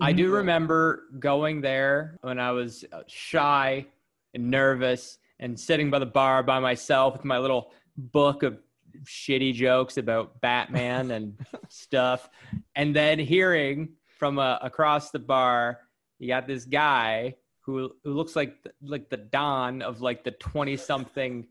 I 0.00 0.12
do 0.12 0.30
remember 0.32 1.04
going 1.18 1.60
there 1.60 2.18
when 2.22 2.38
I 2.40 2.52
was 2.52 2.84
uh, 2.90 3.02
shy 3.06 3.86
and 4.34 4.50
nervous 4.50 5.18
and 5.38 5.58
sitting 5.58 5.90
by 5.90 5.98
the 5.98 6.06
bar 6.06 6.42
by 6.42 6.58
myself 6.58 7.12
with 7.14 7.24
my 7.24 7.38
little 7.38 7.72
book 7.96 8.42
of 8.42 8.58
shitty 9.04 9.52
jokes 9.54 9.98
about 9.98 10.40
Batman 10.40 11.10
and 11.10 11.38
stuff. 11.68 12.28
And 12.74 12.96
then 12.96 13.18
hearing 13.18 13.90
from 14.18 14.38
uh, 14.38 14.56
across 14.62 15.10
the 15.10 15.18
bar, 15.18 15.80
you 16.18 16.28
got 16.28 16.46
this 16.46 16.64
guy 16.64 17.36
who 17.60 17.92
who 18.04 18.12
looks 18.12 18.36
like 18.36 18.56
like 18.82 19.08
the 19.10 19.16
Don 19.16 19.82
of 19.82 20.00
like 20.00 20.24
the 20.24 20.32
20 20.32 20.76
something 20.76 21.46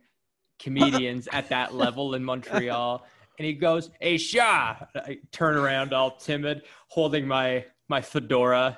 comedians 0.59 1.27
at 1.31 1.49
that 1.49 1.73
level 1.73 2.15
in 2.15 2.23
Montreal. 2.23 3.05
And 3.37 3.45
he 3.45 3.53
goes, 3.53 3.89
"Hey, 4.01 4.17
Shaw!" 4.17 4.75
I 4.95 5.19
turn 5.31 5.55
around, 5.55 5.93
all 5.93 6.17
timid, 6.17 6.63
holding 6.89 7.25
my 7.25 7.65
my 7.87 8.01
fedora, 8.01 8.77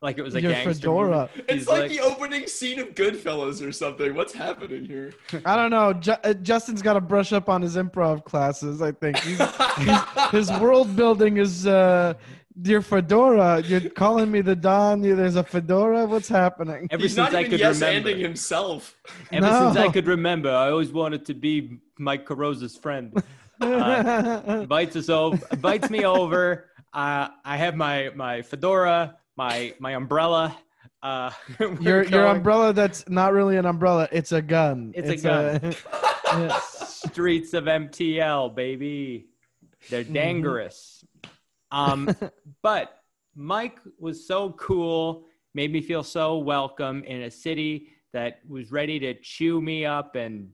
like 0.00 0.16
it 0.16 0.22
was 0.22 0.36
a 0.36 0.40
Your 0.40 0.52
gangster 0.52 0.74
fedora. 0.74 1.28
It's 1.34 1.52
He's 1.52 1.68
like, 1.68 1.90
the 1.90 2.00
opening 2.00 2.46
scene 2.46 2.78
of 2.78 2.94
Goodfellas 2.94 3.66
or 3.66 3.72
something. 3.72 4.14
What's 4.14 4.32
happening 4.32 4.84
here? 4.84 5.12
I 5.44 5.56
don't 5.56 5.70
know. 5.70 5.92
Ju- 5.92 6.16
uh, 6.22 6.34
Justin's 6.34 6.82
got 6.82 6.92
to 6.92 7.00
brush 7.00 7.32
up 7.32 7.48
on 7.48 7.62
his 7.62 7.76
improv 7.76 8.24
classes. 8.24 8.80
I 8.80 8.92
think 8.92 9.18
he's, 9.18 9.38
he's, 9.78 10.00
his 10.30 10.60
world 10.60 10.94
building 10.94 11.38
is 11.38 11.66
uh, 11.66 12.14
your 12.62 12.82
fedora. 12.82 13.60
You're 13.62 13.88
calling 13.90 14.30
me 14.30 14.40
the 14.40 14.56
Don. 14.56 15.02
You, 15.02 15.14
there's 15.16 15.36
a 15.36 15.44
fedora. 15.44 16.06
What's 16.06 16.28
happening? 16.28 16.88
ever 16.90 17.02
He's 17.02 17.14
since 17.14 17.32
not 17.32 17.34
I 17.34 17.40
even 17.40 17.50
could 17.52 17.60
yes 17.60 17.80
remember. 17.80 18.10
anding 18.10 18.20
himself. 18.20 18.96
Ever 19.32 19.46
since 19.46 19.76
I 19.76 19.88
could 19.92 20.06
remember, 20.06 20.50
I 20.50 20.70
always 20.70 20.92
wanted 20.92 21.24
to 21.26 21.34
be 21.34 21.78
Mike 21.98 22.26
Carosa's 22.26 22.76
friend. 22.76 23.12
Uh, 23.60 24.40
invites 24.62 24.96
us 24.96 25.08
over, 25.08 25.38
invites 25.52 25.90
me 25.90 26.04
over. 26.04 26.66
Uh, 26.92 27.28
I 27.44 27.56
have 27.56 27.74
my 27.76 28.10
my 28.14 28.42
fedora, 28.42 29.16
my 29.36 29.74
my 29.78 29.92
umbrella. 29.94 30.56
Uh, 31.02 31.30
we're 31.60 31.74
your 31.80 32.02
your 32.04 32.26
umbrella. 32.26 32.72
That's 32.72 33.08
not 33.08 33.32
really 33.32 33.56
an 33.56 33.66
umbrella. 33.66 34.08
It's 34.10 34.32
a 34.32 34.42
gun. 34.42 34.92
It's 34.96 35.22
a 35.22 35.26
gun. 35.26 35.74
yeah. 36.26 36.58
streets 36.60 37.54
of 37.54 37.64
MTL, 37.64 38.54
baby. 38.54 39.28
They're 39.90 40.04
Mhm. 40.04 40.12
dangerous. 40.12 40.97
Um, 41.70 42.14
but 42.62 43.02
Mike 43.34 43.78
was 43.98 44.26
so 44.26 44.52
cool, 44.52 45.24
made 45.54 45.72
me 45.72 45.80
feel 45.80 46.02
so 46.02 46.38
welcome 46.38 47.04
in 47.04 47.22
a 47.22 47.30
city 47.30 47.88
that 48.12 48.40
was 48.48 48.72
ready 48.72 48.98
to 48.98 49.14
chew 49.14 49.60
me 49.60 49.84
up 49.84 50.14
and 50.16 50.50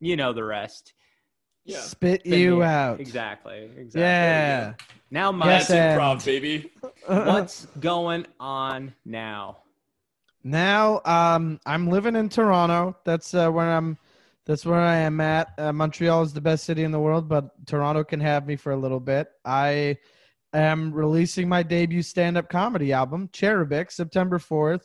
you 0.00 0.16
know 0.16 0.32
the 0.32 0.44
rest. 0.44 0.94
Yeah. 1.64 1.80
Spit 1.80 2.22
Spin 2.22 2.38
you 2.40 2.56
me- 2.56 2.64
out. 2.64 3.00
Exactly. 3.00 3.70
Exactly. 3.76 4.00
Yeah. 4.00 4.74
Now, 5.10 5.32
my 5.32 5.46
Yes, 5.46 5.70
improv, 5.70 6.24
baby. 6.24 6.72
what's 7.06 7.66
going 7.80 8.26
on 8.38 8.94
now? 9.04 9.58
Now, 10.42 11.00
um, 11.04 11.60
I'm 11.66 11.88
living 11.88 12.16
in 12.16 12.28
Toronto. 12.28 12.96
That's 13.04 13.34
uh, 13.34 13.50
where 13.50 13.70
I'm. 13.72 13.98
That's 14.50 14.66
where 14.66 14.80
I 14.80 14.96
am 14.96 15.20
at. 15.20 15.52
Uh, 15.58 15.72
Montreal 15.72 16.22
is 16.22 16.32
the 16.32 16.40
best 16.40 16.64
city 16.64 16.82
in 16.82 16.90
the 16.90 16.98
world, 16.98 17.28
but 17.28 17.50
Toronto 17.66 18.02
can 18.02 18.18
have 18.18 18.48
me 18.48 18.56
for 18.56 18.72
a 18.72 18.76
little 18.76 18.98
bit. 18.98 19.28
I 19.44 19.98
am 20.52 20.92
releasing 20.92 21.48
my 21.48 21.62
debut 21.62 22.02
stand-up 22.02 22.48
comedy 22.48 22.92
album, 22.92 23.28
Cherubic, 23.32 23.92
September 23.92 24.40
4th. 24.40 24.80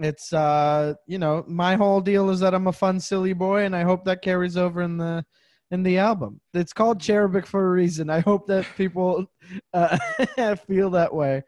It's 0.00 0.32
uh, 0.32 0.94
you 1.06 1.20
know, 1.20 1.44
my 1.46 1.76
whole 1.76 2.00
deal 2.00 2.28
is 2.30 2.40
that 2.40 2.56
I'm 2.56 2.66
a 2.66 2.72
fun, 2.72 2.98
silly 2.98 3.34
boy, 3.34 3.62
and 3.62 3.76
I 3.76 3.82
hope 3.82 4.04
that 4.06 4.20
carries 4.20 4.56
over 4.56 4.82
in 4.82 4.96
the 4.96 5.24
in 5.70 5.84
the 5.84 5.98
album. 5.98 6.40
It's 6.52 6.72
called 6.72 6.98
Cherubic 6.98 7.46
for 7.46 7.64
a 7.64 7.70
reason. 7.70 8.10
I 8.10 8.18
hope 8.18 8.48
that 8.48 8.66
people 8.76 9.30
uh, 9.72 9.96
feel 10.66 10.90
that 10.90 11.14
way. 11.14 11.44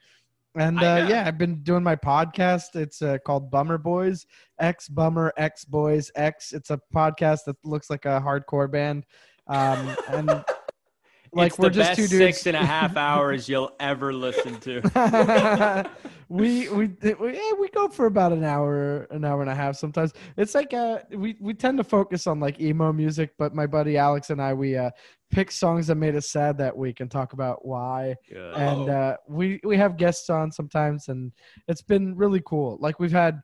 And 0.56 0.78
uh, 0.82 1.06
yeah, 1.08 1.24
I've 1.26 1.38
been 1.38 1.62
doing 1.62 1.82
my 1.82 1.94
podcast. 1.94 2.74
It's 2.74 3.02
uh, 3.02 3.18
called 3.24 3.50
Bummer 3.50 3.78
Boys, 3.78 4.26
X 4.58 4.88
Bummer 4.88 5.32
X 5.36 5.64
Boys 5.64 6.10
X. 6.16 6.52
It's 6.52 6.70
a 6.70 6.80
podcast 6.94 7.44
that 7.46 7.56
looks 7.64 7.88
like 7.88 8.04
a 8.04 8.20
hardcore 8.20 8.70
band. 8.70 9.06
Um, 9.46 9.96
and 10.08 10.26
like 11.32 11.52
it's 11.52 11.58
we're 11.58 11.70
just 11.70 11.94
two 11.94 12.08
dudes. 12.08 12.18
six 12.18 12.46
and 12.46 12.56
a 12.56 12.64
half 12.64 12.96
hours 12.96 13.48
you'll 13.48 13.72
ever 13.78 14.12
listen 14.12 14.58
to. 14.60 15.86
we 16.28 16.68
we 16.68 16.90
we, 17.02 17.52
we 17.58 17.68
go 17.70 17.88
for 17.88 18.06
about 18.06 18.32
an 18.32 18.44
hour 18.44 19.02
an 19.10 19.24
hour 19.24 19.40
and 19.40 19.50
a 19.50 19.54
half 19.54 19.74
sometimes 19.74 20.12
it's 20.36 20.54
like 20.54 20.72
uh 20.72 21.00
we 21.12 21.36
we 21.40 21.52
tend 21.52 21.76
to 21.76 21.82
focus 21.82 22.28
on 22.28 22.38
like 22.38 22.60
emo 22.60 22.92
music 22.92 23.32
but 23.36 23.52
my 23.52 23.66
buddy 23.66 23.96
alex 23.96 24.30
and 24.30 24.40
i 24.40 24.54
we 24.54 24.76
uh 24.76 24.90
pick 25.30 25.50
songs 25.50 25.86
that 25.86 25.94
made 25.94 26.16
us 26.16 26.28
sad 26.28 26.58
that 26.58 26.76
week 26.76 27.00
and 27.00 27.10
talk 27.10 27.32
about 27.32 27.64
why 27.64 28.14
Good. 28.28 28.54
and 28.56 28.88
Oh. 28.88 28.92
uh 28.92 29.16
we 29.28 29.60
we 29.64 29.76
have 29.76 29.96
guests 29.96 30.28
on 30.30 30.50
sometimes 30.50 31.08
and 31.08 31.32
it's 31.68 31.82
been 31.82 32.16
really 32.16 32.42
cool 32.44 32.76
like 32.80 32.98
we've 32.98 33.12
had 33.12 33.40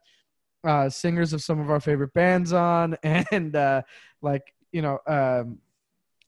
uh 0.66 0.88
singers 0.88 1.32
of 1.32 1.42
some 1.42 1.60
of 1.60 1.70
our 1.70 1.80
favorite 1.80 2.12
bands 2.12 2.52
on 2.52 2.96
and 3.04 3.54
uh 3.54 3.82
like 4.22 4.42
you 4.72 4.82
know 4.82 4.98
um 5.06 5.58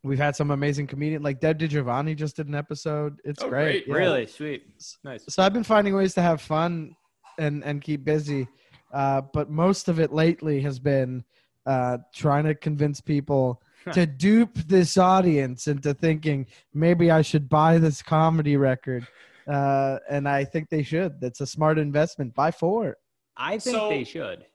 we've 0.04 0.18
had 0.18 0.36
some 0.36 0.50
amazing 0.52 0.86
comedian 0.86 1.22
like 1.22 1.40
deb 1.40 1.58
DiGiovanni 1.58 2.14
just 2.14 2.36
did 2.36 2.46
an 2.46 2.54
episode 2.54 3.20
it's 3.24 3.42
Oh, 3.42 3.48
great, 3.48 3.84
great. 3.84 3.88
yeah 3.88 3.94
Really 3.94 4.26
sweet. 4.26 4.62
Nice. 5.02 5.24
so 5.28 5.42
I've 5.42 5.52
been 5.52 5.64
finding 5.64 5.94
ways 5.94 6.14
to 6.14 6.22
have 6.22 6.40
fun 6.40 6.94
and 7.38 7.64
and 7.64 7.80
keep 7.82 8.04
busy, 8.04 8.46
uh, 8.92 9.22
but 9.32 9.50
most 9.50 9.88
of 9.88 9.98
it 10.00 10.12
lately 10.12 10.60
has 10.60 10.78
been 10.78 11.24
uh, 11.66 11.98
trying 12.14 12.44
to 12.44 12.54
convince 12.54 13.00
people 13.00 13.60
to 13.92 14.06
dupe 14.24 14.54
this 14.54 14.96
audience 14.98 15.66
into 15.68 15.94
thinking 15.94 16.46
maybe 16.74 17.10
I 17.10 17.22
should 17.22 17.48
buy 17.48 17.78
this 17.78 18.02
comedy 18.02 18.56
record, 18.56 19.06
uh, 19.46 19.98
and 20.08 20.28
I 20.28 20.44
think 20.44 20.68
they 20.70 20.82
should. 20.82 21.20
That's 21.20 21.40
a 21.40 21.46
smart 21.46 21.78
investment. 21.78 22.34
Buy 22.34 22.50
four. 22.50 22.96
I 23.36 23.58
think 23.58 23.76
So- 23.76 23.88
they 23.90 24.04
should. 24.04 24.46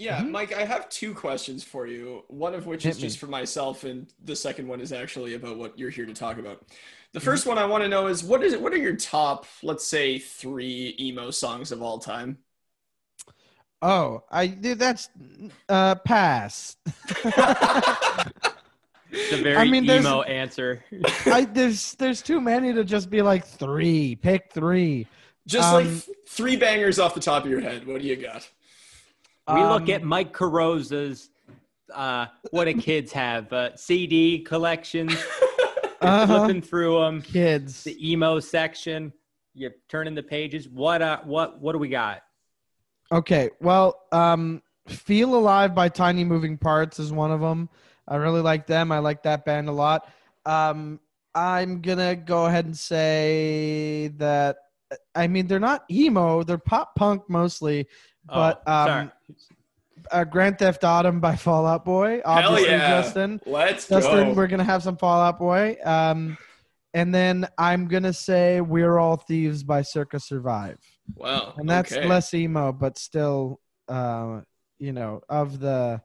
Yeah, 0.00 0.20
Mhm. 0.22 0.30
Mike, 0.30 0.54
I 0.54 0.64
have 0.64 0.88
two 0.90 1.12
questions 1.12 1.64
for 1.64 1.88
you. 1.88 2.22
One 2.28 2.54
of 2.54 2.66
which 2.66 2.84
Hit 2.84 2.90
is 2.90 2.96
me. 2.98 3.02
just 3.02 3.18
for 3.18 3.26
myself, 3.26 3.82
and 3.82 4.06
the 4.22 4.36
second 4.36 4.68
one 4.68 4.80
is 4.80 4.92
actually 4.92 5.34
about 5.34 5.58
what 5.58 5.76
you're 5.76 5.90
here 5.90 6.06
to 6.06 6.14
talk 6.14 6.38
about. 6.38 6.64
The 7.12 7.18
Mm-hmm. 7.18 7.24
first 7.24 7.46
one 7.46 7.58
I 7.58 7.64
want 7.64 7.82
to 7.82 7.88
know 7.88 8.06
is 8.06 8.22
what 8.22 8.44
is 8.44 8.56
what 8.56 8.72
are 8.72 8.76
your 8.76 8.94
top, 8.94 9.44
let's 9.64 9.84
say, 9.84 10.20
three 10.20 10.94
emo 11.00 11.32
songs 11.32 11.72
of 11.72 11.82
all 11.82 11.98
time? 11.98 12.38
Oh, 13.82 14.22
I 14.30 14.46
did. 14.46 14.78
That's 14.78 15.08
uh, 15.68 15.96
pass. 15.96 16.76
It's 19.10 19.32
a 19.32 19.42
very 19.42 19.56
I 19.56 19.64
mean, 19.70 19.86
there's- 19.86 20.04
emo 20.04 20.22
answer. 20.22 20.84
I 21.26 21.44
there's 21.44 21.94
there's 21.94 22.22
too 22.22 22.40
many 22.40 22.72
to 22.72 22.84
just 22.84 23.10
be 23.10 23.22
like 23.22 23.44
three. 23.44 24.16
Pick 24.16 24.52
three. 24.52 25.06
Just 25.46 25.72
like 25.72 25.86
Um, 25.86 25.92
th- 26.00 26.16
three 26.28 26.56
bangers 26.56 26.98
off 26.98 27.14
the 27.14 27.20
top 27.20 27.44
of 27.44 27.50
your 27.50 27.60
head. 27.60 27.86
What 27.86 28.02
do 28.02 28.06
you 28.06 28.16
got? 28.16 28.46
we 29.48 29.62
look 29.62 29.82
Um, 29.84 29.90
at 29.90 30.02
Mike 30.02 30.32
Carosa's 30.34 31.30
uh, 31.94 32.26
what 32.50 32.66
do 32.66 32.74
kids 32.74 33.12
have 33.12 33.50
uh, 33.52 33.74
CD 33.74 34.40
collections. 34.40 35.12
uh-huh. 36.02 36.26
Flipping 36.26 36.60
through 36.60 37.00
them, 37.00 37.22
kids. 37.22 37.82
the 37.84 38.10
emo 38.12 38.40
section. 38.40 39.10
You're 39.54 39.72
turning 39.88 40.14
the 40.14 40.22
pages. 40.22 40.68
What 40.68 41.00
uh, 41.00 41.20
what 41.24 41.58
what 41.60 41.72
do 41.72 41.78
we 41.78 41.88
got? 41.88 42.22
Okay, 43.10 43.48
well, 43.62 44.02
um, 44.12 44.60
Feel 44.86 45.34
Alive 45.34 45.74
by 45.74 45.88
Tiny 45.88 46.24
Moving 46.24 46.58
Parts 46.58 46.98
is 46.98 47.10
one 47.10 47.30
of 47.32 47.40
them. 47.40 47.70
I 48.08 48.16
really 48.16 48.40
like 48.40 48.66
them. 48.66 48.90
I 48.90 48.98
like 49.00 49.22
that 49.24 49.44
band 49.44 49.68
a 49.68 49.72
lot. 49.72 50.08
Um, 50.46 50.98
I'm 51.34 51.82
gonna 51.82 52.16
go 52.16 52.46
ahead 52.46 52.64
and 52.64 52.76
say 52.76 54.08
that. 54.16 54.56
I 55.14 55.26
mean, 55.26 55.46
they're 55.46 55.60
not 55.60 55.84
emo; 55.90 56.42
they're 56.42 56.58
pop 56.58 56.94
punk 56.96 57.22
mostly. 57.28 57.86
But 58.26 58.62
Oh, 58.66 58.72
um, 58.72 59.12
uh, 60.10 60.24
Grand 60.24 60.58
Theft 60.58 60.84
Autumn 60.84 61.20
by 61.20 61.36
Fall 61.36 61.66
Out 61.66 61.84
Boy. 61.84 62.20
Hell 62.24 62.50
Obviously, 62.50 62.70
yeah. 62.70 62.88
Justin. 63.02 63.40
Let's 63.46 63.88
Justin, 63.88 64.28
go. 64.30 64.34
we're 64.34 64.46
gonna 64.46 64.64
have 64.64 64.82
some 64.82 64.96
Fall 64.96 65.20
Out 65.20 65.38
Boy. 65.38 65.76
Um, 65.84 66.36
and 66.94 67.14
then 67.14 67.46
I'm 67.58 67.86
gonna 67.88 68.12
say 68.14 68.60
"We're 68.60 68.98
All 68.98 69.16
Thieves" 69.16 69.62
by 69.62 69.82
Circa 69.82 70.18
Survive, 70.20 70.78
Wow. 71.14 71.54
and 71.56 71.68
that's 71.68 71.92
okay. 71.92 72.06
less 72.06 72.32
emo, 72.32 72.72
but 72.72 72.96
still, 72.98 73.60
uh, 73.88 74.40
you 74.78 74.92
know, 74.92 75.20
of 75.28 75.60
the 75.60 76.00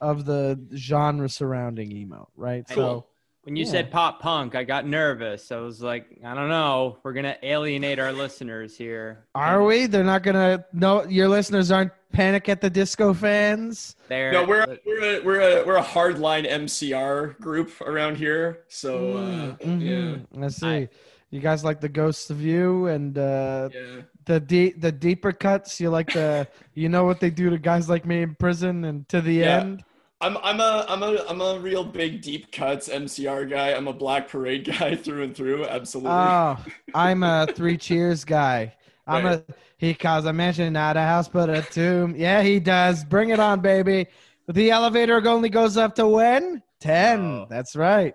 of 0.00 0.24
the 0.24 0.58
genre 0.74 1.28
surrounding 1.28 1.92
emo, 1.92 2.28
right? 2.36 2.68
So 2.68 3.06
When 3.42 3.54
you 3.54 3.64
Yeah. 3.64 3.70
said 3.70 3.90
pop 3.92 4.20
punk, 4.20 4.56
I 4.56 4.64
got 4.64 4.88
nervous. 4.88 5.52
I 5.52 5.58
was 5.58 5.80
like, 5.80 6.06
I 6.24 6.34
don't 6.34 6.48
know. 6.48 6.98
We're 7.04 7.12
gonna 7.12 7.36
alienate 7.44 8.00
our 8.00 8.12
listeners 8.12 8.76
here. 8.76 9.24
are 9.36 9.62
we? 9.62 9.86
They're 9.86 10.02
not 10.02 10.24
gonna. 10.24 10.64
No, 10.72 11.04
your 11.06 11.28
listeners 11.28 11.70
aren't 11.70 11.92
Panic 12.12 12.48
at 12.48 12.60
the 12.60 12.68
Disco 12.70 13.14
fans. 13.14 13.94
They're, 14.08 14.32
No, 14.32 14.44
we're 14.44 14.62
a, 14.64 14.78
we're 14.84 15.00
a, 15.20 15.20
we're 15.22 15.40
a 15.60 15.64
we're 15.64 15.76
a 15.76 15.82
hardline 15.84 16.44
MCR 16.50 17.38
group 17.40 17.70
around 17.82 18.16
here. 18.16 18.64
So 18.68 19.16
uh, 19.16 19.56
Mhm. 19.64 20.26
I 20.42 20.48
see. 20.48 20.66
I- 20.66 20.88
you 21.30 21.40
guys 21.40 21.62
like 21.64 21.80
the 21.80 21.88
Ghosts 21.88 22.30
of 22.30 22.40
You 22.40 22.86
and 22.86 23.16
uh, 23.18 23.68
yeah, 23.72 23.80
yeah. 23.80 24.00
The 24.26 24.38
deep 24.40 24.80
the 24.80 24.92
deeper 24.92 25.32
cuts. 25.32 25.80
You 25.80 25.90
like 25.90 26.12
the 26.12 26.46
you 26.74 26.88
know 26.88 27.04
what 27.04 27.20
they 27.20 27.30
do 27.30 27.48
to 27.50 27.58
guys 27.58 27.88
like 27.88 28.04
me 28.04 28.22
in 28.22 28.34
prison 28.34 28.84
and 28.84 29.08
to 29.08 29.20
the 29.20 29.32
Yeah. 29.34 29.60
end. 29.60 29.84
I'm 30.20 30.36
I'm 30.38 30.60
a 30.60 30.84
I'm 30.88 31.02
a 31.02 31.24
I'm 31.28 31.40
a 31.40 31.58
real 31.60 31.84
big 31.84 32.22
deep 32.22 32.50
cuts 32.52 32.88
MCR 32.88 33.48
guy. 33.48 33.72
I'm 33.74 33.86
a 33.88 33.92
Black 33.92 34.28
Parade 34.28 34.64
guy 34.78 34.96
through 34.96 35.22
and 35.24 35.36
through. 35.36 35.64
Absolutely. 35.66 36.10
Oh, 36.12 36.56
I'm 36.94 37.22
a 37.22 37.46
three 37.54 37.76
cheers 37.78 38.24
guy. 38.24 38.74
I'm 39.06 39.24
Right. 39.24 39.44
a 39.48 39.54
he 39.78 39.92
calls 39.94 40.24
a 40.24 40.32
mansion 40.32 40.72
not 40.72 40.96
a 40.96 41.02
house 41.02 41.28
but 41.28 41.48
a 41.50 41.62
tomb. 41.62 42.14
Yeah, 42.16 42.42
he 42.42 42.58
does. 42.60 43.04
Bring 43.04 43.30
it 43.30 43.38
on, 43.38 43.60
baby. 43.60 44.06
The 44.48 44.70
elevator 44.70 45.26
only 45.28 45.48
goes 45.50 45.76
up 45.76 45.94
to 45.96 46.06
when? 46.08 46.62
Ten. 46.80 47.20
Oh. 47.20 47.46
That's 47.50 47.76
right. 47.76 48.14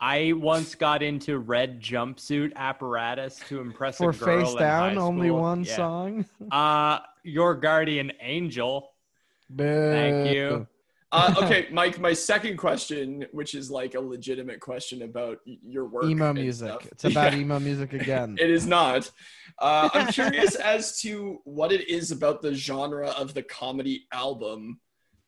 I 0.00 0.32
once 0.32 0.74
got 0.74 1.02
into 1.02 1.38
red 1.38 1.80
jumpsuit 1.82 2.54
apparatus 2.56 3.38
to 3.48 3.60
impress 3.60 3.98
For 3.98 4.10
a 4.10 4.14
girl 4.14 4.40
face 4.44 4.52
in 4.52 4.58
down, 4.58 4.94
high 4.96 5.00
only 5.00 5.30
one 5.30 5.64
Yeah. 5.64 5.76
song. 5.76 6.24
Uh, 6.50 7.00
your 7.22 7.54
guardian 7.54 8.12
angel. 8.20 8.90
Thank 9.54 10.34
you. 10.34 10.66
Uh, 11.12 11.34
okay, 11.42 11.66
Mike. 11.72 11.98
My 11.98 12.12
second 12.12 12.56
question, 12.56 13.26
which 13.32 13.54
is 13.54 13.70
like 13.70 13.94
a 13.94 14.00
legitimate 14.00 14.60
question 14.60 15.02
about 15.02 15.38
your 15.44 15.86
work. 15.86 16.04
Emo 16.04 16.32
music. 16.32 16.68
stuff. 16.68 16.86
It's 16.86 17.04
about 17.04 17.32
Yeah. 17.34 17.40
emo 17.40 17.58
music 17.58 17.92
again. 17.92 18.36
It 18.40 18.48
is 18.48 18.66
not. 18.66 19.10
Uh, 19.58 19.90
I'm 19.92 20.06
curious 20.12 20.54
as 20.54 21.00
to 21.02 21.40
what 21.44 21.72
it 21.72 21.88
is 21.88 22.10
about 22.12 22.40
the 22.42 22.54
genre 22.54 23.08
of 23.10 23.34
the 23.34 23.42
comedy 23.42 24.06
album. 24.12 24.80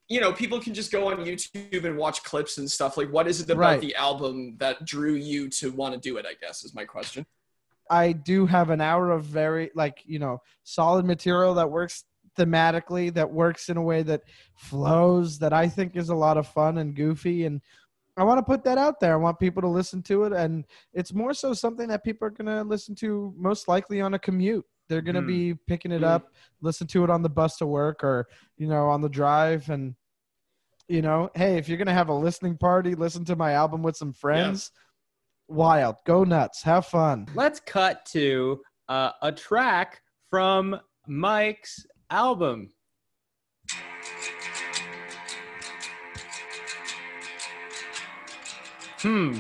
You 0.09 0.21
know, 0.21 0.33
people 0.33 0.61
can 0.61 0.75
just 0.75 0.93
go 0.93 1.09
on 1.11 1.19
YouTube 1.19 1.85
and 1.85 1.97
watch 1.97 2.23
clips 2.23 2.59
and 2.59 2.71
stuff. 2.71 2.97
Like, 2.97 3.11
what 3.11 3.27
is 3.27 3.41
it 3.41 3.49
about 3.51 3.59
Right. 3.59 3.81
the 3.81 3.95
album 3.95 4.57
that 4.59 4.85
drew 4.85 5.15
you 5.15 5.49
to 5.51 5.71
want 5.73 5.95
to 5.95 6.01
do 6.01 6.17
it? 6.19 6.27
I 6.29 6.35
guess 6.41 6.65
is 6.65 6.75
my 6.75 6.85
question. 6.85 7.25
I 7.91 8.13
do 8.13 8.47
have 8.47 8.71
an 8.71 8.81
hour 8.81 9.11
of 9.11 9.25
very 9.25 9.71
like 9.75 10.03
you 10.05 10.19
know 10.19 10.41
solid 10.65 11.05
material 11.05 11.55
that 11.55 11.71
works 11.71 12.05
thematically, 12.39 13.13
that 13.15 13.31
works 13.31 13.69
in 13.69 13.77
a 13.77 13.83
way 13.83 14.03
that 14.03 14.23
flows, 14.55 15.39
that 15.41 15.53
I 15.53 15.69
think 15.69 15.97
is 15.97 16.09
a 16.09 16.15
lot 16.15 16.39
of 16.39 16.47
fun 16.47 16.79
and 16.79 16.95
goofy, 16.95 17.45
and 17.45 17.61
I 18.17 18.25
want 18.25 18.39
to 18.39 18.43
put 18.43 18.65
that 18.65 18.79
out 18.79 19.01
there. 19.01 19.13
I 19.15 19.17
want 19.17 19.39
people 19.39 19.63
to 19.63 19.69
listen 19.69 20.03
to 20.05 20.25
it, 20.25 20.33
and 20.33 20.65
it's 20.93 21.13
more 21.13 21.35
so 21.35 21.53
something 21.55 21.89
that 21.89 22.05
people 22.05 22.27
are 22.27 22.31
gonna 22.31 22.63
listen 22.65 22.95
to 22.97 23.33
most 23.37 23.69
likely 23.69 24.01
on 24.01 24.15
a 24.15 24.19
commute. 24.19 24.65
They're 24.89 25.03
gonna 25.03 25.21
Hmm. 25.21 25.27
be 25.27 25.55
picking 25.67 25.93
it 25.93 25.99
Hmm. 25.99 26.05
up, 26.05 26.33
listen 26.61 26.87
to 26.89 27.05
it 27.05 27.11
on 27.11 27.23
the 27.23 27.29
bus 27.31 27.57
to 27.59 27.67
work, 27.67 28.03
or 28.05 28.29
you 28.57 28.67
know 28.69 28.89
on 28.89 29.01
the 29.03 29.09
drive, 29.09 29.69
and 29.71 29.95
you 30.93 31.01
know, 31.01 31.31
hey, 31.35 31.57
if 31.57 31.71
you're 31.71 31.79
gonna 31.79 31.95
have 31.95 32.11
a 32.11 32.15
listening 32.15 32.59
party, 32.59 32.95
listen 32.95 33.25
to 33.25 33.35
my 33.35 33.53
album 33.53 33.83
with 33.83 33.97
some 33.97 34.13
friends. 34.13 34.71
Wild, 35.49 35.97
go 36.05 36.23
nuts, 36.23 36.63
have 36.63 36.85
fun. 36.85 37.27
Let's 37.35 37.61
cut 37.61 38.05
to 38.13 38.61
uh, 38.91 39.13
a 39.23 39.33
track 39.33 40.03
from 40.29 40.79
Mike's 41.07 41.87
album. 42.11 42.75
Hmm. 48.99 49.39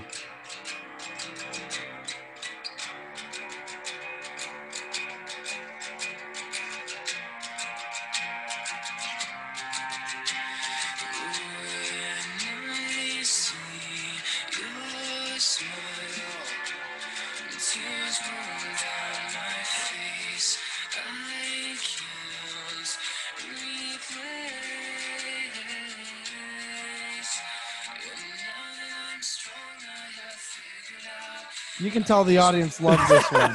Can 31.92 32.02
tell 32.02 32.24
the 32.24 32.38
audience 32.38 32.80
loves 32.80 33.06
this 33.08 33.30
one. 33.30 33.54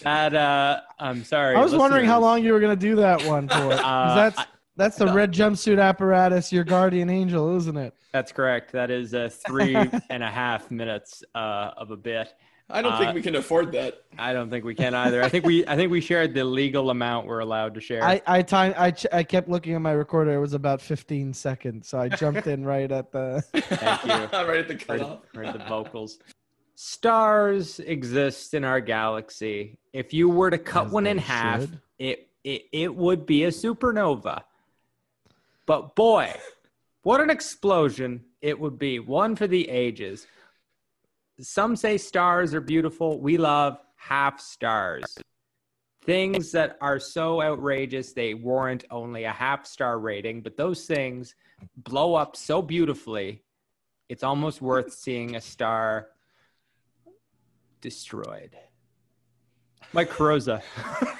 That 0.02 0.34
uh, 0.36 0.82
I'm 1.00 1.24
sorry. 1.24 1.56
I 1.56 1.62
was 1.62 1.76
wondering 1.76 2.06
how 2.06 2.20
long 2.20 2.44
you 2.44 2.54
were 2.54 2.60
gonna 2.60 2.76
do 2.76 2.96
that 2.96 3.24
one 3.26 3.48
for. 3.48 3.56
Uh, 3.74 4.16
that's 4.16 4.40
I- 4.40 4.46
that's 4.78 4.98
the 4.98 5.08
red 5.14 5.32
jumpsuit 5.32 5.82
apparatus, 5.82 6.52
your 6.52 6.66
guardian 6.66 7.10
angel, 7.10 7.56
isn't 7.56 7.78
it? 7.78 7.94
That's 8.12 8.34
correct. 8.34 8.74
That 8.74 8.92
is 8.92 9.14
uh, 9.14 9.30
three 9.48 9.74
and 10.10 10.22
a 10.22 10.30
half 10.30 10.70
minutes 10.70 11.24
uh, 11.34 11.72
of 11.78 11.92
a 11.92 11.96
bit. 11.98 12.34
I 12.68 12.82
don't 12.82 12.94
Uh, 12.94 12.98
think 13.00 13.14
we 13.14 13.22
can 13.22 13.36
afford 13.36 13.72
that. 13.74 14.04
I 14.18 14.34
don't 14.34 14.50
think 14.50 14.66
we 14.66 14.74
can 14.74 14.96
either. 14.96 15.22
I 15.22 15.30
think 15.30 15.46
we 15.46 15.68
I 15.68 15.76
think 15.76 15.92
we 15.92 16.02
shared 16.02 16.34
the 16.34 16.44
legal 16.44 16.90
amount 16.90 17.28
we're 17.28 17.40
allowed 17.40 17.76
to 17.76 17.80
share. 17.82 18.04
I 18.04 18.22
I 18.26 18.42
time 18.42 18.74
I 18.76 18.90
ch- 18.92 19.06
I 19.14 19.24
kept 19.24 19.48
looking 19.50 19.76
at 19.76 19.82
my 19.82 19.92
recorder. 19.92 20.34
It 20.34 20.40
was 20.40 20.54
about 20.54 20.82
15 20.82 21.34
seconds, 21.34 21.88
so 21.88 22.00
I 22.00 22.10
jumped 22.10 22.48
in 22.48 22.66
right 22.66 22.92
at 22.92 23.12
the. 23.12 23.44
Thank 23.54 24.04
you. 24.06 24.10
right 24.40 24.58
at 24.58 24.68
the 24.68 24.74
heard, 24.74 24.88
cutoff. 25.02 25.20
heard 25.36 25.54
the 25.54 25.64
vocals. 25.70 26.18
Stars 26.74 27.80
exist 27.80 28.54
in 28.54 28.64
our 28.64 28.80
galaxy. 28.82 29.78
If 29.94 30.14
you 30.14 30.28
were 30.28 30.50
to 30.50 30.58
cut 30.58 30.88
As 30.88 30.92
one 30.92 31.06
in 31.08 31.18
they 31.18 31.24
half, 31.24 31.68
it, 32.00 32.30
it 32.44 32.64
it 32.72 32.96
would 32.96 33.26
be 33.28 33.44
a 33.44 33.50
supernova. 33.50 34.42
But 35.68 35.96
boy, 35.96 36.34
what 37.04 37.22
an 37.22 37.30
explosion 37.30 38.26
it 38.42 38.60
would 38.60 38.80
be. 38.80 39.00
One 39.00 39.36
for 39.36 39.46
the 39.48 39.70
ages. 39.70 40.26
Some 41.40 41.76
say 41.76 41.98
stars 41.98 42.54
are 42.54 42.62
beautiful. 42.62 43.20
We 43.20 43.38
love 43.38 43.78
half 43.96 44.40
stars. 44.40 45.18
Things 46.04 46.52
that 46.52 46.78
are 46.82 47.00
so 47.00 47.42
outrageous 47.42 48.14
they 48.14 48.34
warrant 48.34 48.86
only 48.92 49.24
a 49.24 49.32
half 49.32 49.66
star 49.66 50.00
rating, 50.00 50.42
but 50.42 50.56
those 50.56 50.86
things 50.86 51.36
blow 51.76 52.16
up 52.16 52.36
so 52.36 52.62
beautifully, 52.62 53.44
it's 54.08 54.24
almost 54.24 54.62
worth 54.62 54.94
seeing 54.94 55.36
a 55.36 55.42
star 55.42 56.10
destroyed. 57.82 58.56
Mike 59.94 60.10
Carosa. 60.10 60.62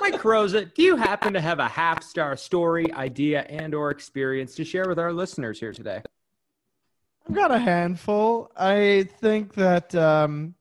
Mike 0.00 0.20
Carosa, 0.20 0.72
do 0.74 0.82
you 0.82 0.96
happen 0.96 1.32
to 1.32 1.40
have 1.40 1.60
a 1.60 1.68
half 1.68 2.02
star 2.02 2.36
story, 2.36 2.92
idea, 2.92 3.42
and 3.42 3.74
or 3.74 3.90
experience 3.90 4.54
to 4.56 4.64
share 4.64 4.88
with 4.88 4.98
our 4.98 5.12
listeners 5.12 5.60
here 5.60 5.72
today? 5.72 6.02
I've 7.28 7.34
got 7.34 7.50
a 7.50 7.58
handful. 7.58 8.50
I 8.56 9.08
think 9.20 9.54
that 9.54 9.94
um, 9.94 10.54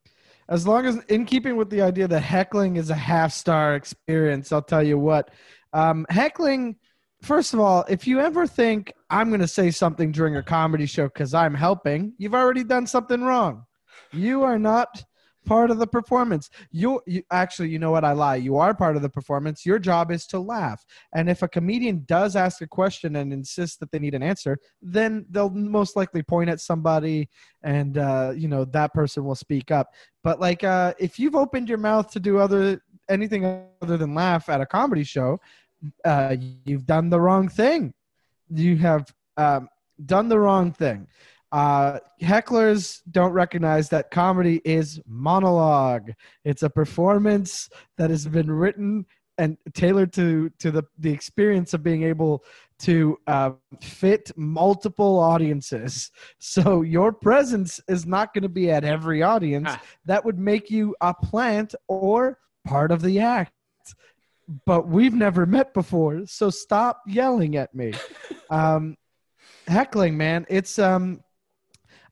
as 0.48 0.66
long 0.66 0.86
as 0.86 1.04
in 1.06 1.26
keeping 1.26 1.58
with 1.58 1.70
the 1.70 1.82
idea 1.82 2.08
that 2.08 2.20
heckling 2.22 2.78
is 2.78 2.90
a 2.90 2.96
half 2.96 3.34
star 3.34 3.76
experience, 3.76 4.52
I'll 4.52 4.62
tell 4.62 4.84
you 4.84 4.98
what. 4.98 5.32
Um, 5.74 6.06
heckling, 6.10 6.78
first 7.22 7.54
of 7.54 7.60
all, 7.60 7.84
if 7.90 8.08
you 8.08 8.22
ever 8.22 8.48
think 8.48 8.94
I'm 9.10 9.30
going 9.30 9.42
to 9.42 9.48
say 9.48 9.72
something 9.72 10.12
during 10.12 10.38
a 10.38 10.44
comedy 10.44 10.86
show 10.86 11.08
because 11.08 11.34
I'm 11.34 11.54
helping, 11.54 12.14
you've 12.18 12.36
already 12.36 12.64
done 12.64 12.88
something 12.88 13.22
wrong. 13.22 13.66
You 14.14 14.44
are 14.44 14.60
not 14.60 15.04
part 15.46 15.72
of 15.72 15.80
the 15.80 15.88
performance. 15.88 16.50
You, 16.72 17.02
you 17.06 17.24
actually, 17.32 17.70
you 17.70 17.80
know 17.80 17.92
what? 17.92 18.04
I 18.04 18.14
lie. 18.14 18.36
You 18.36 18.58
are 18.58 18.74
part 18.74 18.96
of 18.96 19.02
the 19.02 19.10
performance. 19.10 19.66
Your 19.66 19.80
job 19.80 20.12
is 20.12 20.26
to 20.28 20.40
laugh. 20.40 20.84
And 21.14 21.30
if 21.30 21.42
a 21.42 21.48
comedian 21.48 22.04
does 22.06 22.36
ask 22.36 22.62
a 22.62 22.68
question 22.68 23.16
and 23.16 23.32
insists 23.34 23.78
that 23.78 23.92
they 23.92 24.00
need 24.00 24.16
an 24.16 24.24
answer, 24.24 24.58
then 24.82 25.26
they'll 25.30 25.50
most 25.50 25.96
likely 25.96 26.24
point 26.24 26.50
at 26.50 26.60
somebody, 26.60 27.30
and 27.64 27.98
uh, 27.98 28.34
you 28.36 28.48
know 28.48 28.66
that 28.66 28.94
person 28.94 29.24
will 29.24 29.36
speak 29.36 29.72
up. 29.72 29.88
But 30.24 30.40
like, 30.40 30.64
uh, 30.64 30.94
if 31.00 31.20
you've 31.20 31.36
opened 31.36 31.70
your 31.70 31.78
mouth 31.78 32.12
to 32.12 32.20
do 32.20 32.38
other 32.38 32.82
anything 33.10 33.46
other 33.82 33.98
than 33.98 34.16
laugh 34.16 34.50
at 34.50 34.62
a 34.62 34.66
comedy 34.66 35.04
show, 35.04 35.40
uh, 36.06 36.36
you've 36.66 36.86
done 36.86 37.10
the 37.10 37.20
wrong 37.20 37.48
thing. 37.48 37.94
You 38.50 38.78
have 38.78 39.12
um, 39.38 39.68
done 40.06 40.30
the 40.30 40.40
wrong 40.40 40.72
thing. 40.72 41.08
Uh, 41.54 42.00
hecklers 42.20 43.02
don't 43.12 43.32
recognize 43.32 43.88
that 43.88 44.10
comedy 44.10 44.60
is 44.66 45.00
monologue. 45.06 46.12
It's 46.44 46.64
a 46.64 46.70
performance 46.70 47.70
that 48.00 48.10
has 48.10 48.28
been 48.28 48.50
written 48.50 49.06
and 49.38 49.58
tailored 49.74 50.12
to 50.14 50.50
to 50.60 50.72
the 50.72 50.84
the 50.98 51.12
experience 51.12 51.76
of 51.76 51.84
being 51.84 52.04
able 52.04 52.44
to 52.80 53.18
uh, 53.28 53.52
fit 53.82 54.32
multiple 54.36 55.20
audiences. 55.20 56.12
So 56.40 56.82
your 56.82 57.14
presence 57.14 57.80
is 57.88 58.06
not 58.08 58.34
going 58.34 58.44
to 58.44 58.50
be 58.50 58.72
at 58.72 58.84
every 58.84 59.22
audience. 59.22 59.68
Ah. 59.70 59.82
That 60.06 60.26
would 60.26 60.40
make 60.40 60.72
you 60.72 60.96
a 61.02 61.14
plant 61.14 61.76
or 61.88 62.40
part 62.66 62.92
of 62.92 63.04
the 63.04 63.20
act. 63.20 63.52
But 64.66 64.88
we've 64.88 65.14
never 65.14 65.46
met 65.46 65.74
before, 65.74 66.26
so 66.26 66.50
stop 66.50 67.02
yelling 67.08 67.56
at 67.56 67.74
me. 67.74 67.94
um, 68.50 68.98
heckling, 69.68 70.18
man, 70.18 70.46
it's 70.50 70.78
um, 70.80 71.24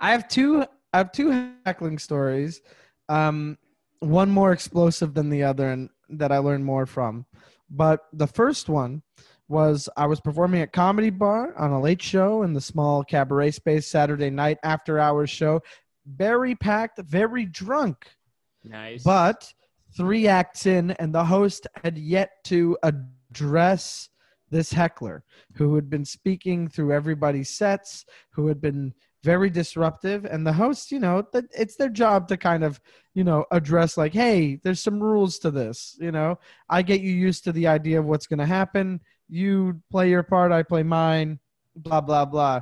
I 0.01 0.11
have 0.11 0.27
two. 0.27 0.65
I 0.93 0.97
have 0.97 1.11
two 1.11 1.53
heckling 1.65 1.99
stories. 1.99 2.61
Um, 3.07 3.57
one 3.99 4.29
more 4.29 4.51
explosive 4.51 5.13
than 5.13 5.29
the 5.29 5.43
other, 5.43 5.69
and 5.69 5.89
that 6.09 6.31
I 6.31 6.39
learned 6.39 6.65
more 6.65 6.85
from. 6.85 7.25
But 7.69 8.01
the 8.11 8.27
first 8.27 8.67
one 8.67 9.03
was 9.47 9.87
I 9.95 10.07
was 10.07 10.19
performing 10.19 10.61
at 10.61 10.73
Comedy 10.73 11.09
Bar 11.09 11.55
on 11.57 11.71
a 11.71 11.79
late 11.79 12.01
show 12.01 12.43
in 12.43 12.53
the 12.53 12.61
small 12.61 13.03
cabaret 13.03 13.51
space 13.51 13.87
Saturday 13.87 14.29
night 14.29 14.57
after 14.63 14.97
hours 14.97 15.29
show. 15.29 15.61
Very 16.05 16.55
packed, 16.55 16.99
very 16.99 17.45
drunk. 17.45 18.07
Nice. 18.63 19.03
But 19.03 19.53
three 19.95 20.27
acts 20.27 20.65
in, 20.65 20.91
and 20.91 21.13
the 21.13 21.25
host 21.25 21.67
had 21.83 21.97
yet 21.97 22.31
to 22.45 22.77
address 22.81 24.09
this 24.49 24.71
heckler 24.71 25.23
who 25.55 25.75
had 25.75 25.89
been 25.89 26.05
speaking 26.05 26.67
through 26.67 26.93
everybody's 26.93 27.49
sets, 27.49 28.05
who 28.31 28.47
had 28.47 28.61
been 28.61 28.93
very 29.23 29.49
disruptive. 29.49 30.25
And 30.25 30.45
the 30.45 30.53
host, 30.53 30.91
you 30.91 30.99
know, 30.99 31.25
that 31.33 31.45
it's 31.51 31.75
their 31.75 31.89
job 31.89 32.27
to 32.29 32.37
kind 32.37 32.63
of, 32.63 32.79
you 33.13 33.23
know, 33.23 33.45
address 33.51 33.97
like, 33.97 34.13
hey, 34.13 34.59
there's 34.63 34.79
some 34.79 35.01
rules 35.01 35.39
to 35.39 35.51
this. 35.51 35.97
You 35.99 36.11
know, 36.11 36.39
I 36.69 36.81
get 36.81 37.01
you 37.01 37.11
used 37.11 37.43
to 37.43 37.51
the 37.51 37.67
idea 37.67 37.99
of 37.99 38.05
what's 38.05 38.27
going 38.27 38.39
to 38.39 38.45
happen. 38.45 39.01
You 39.29 39.81
play 39.91 40.09
your 40.09 40.23
part, 40.23 40.51
I 40.51 40.63
play 40.63 40.83
mine, 40.83 41.39
blah, 41.75 42.01
blah, 42.01 42.25
blah. 42.25 42.61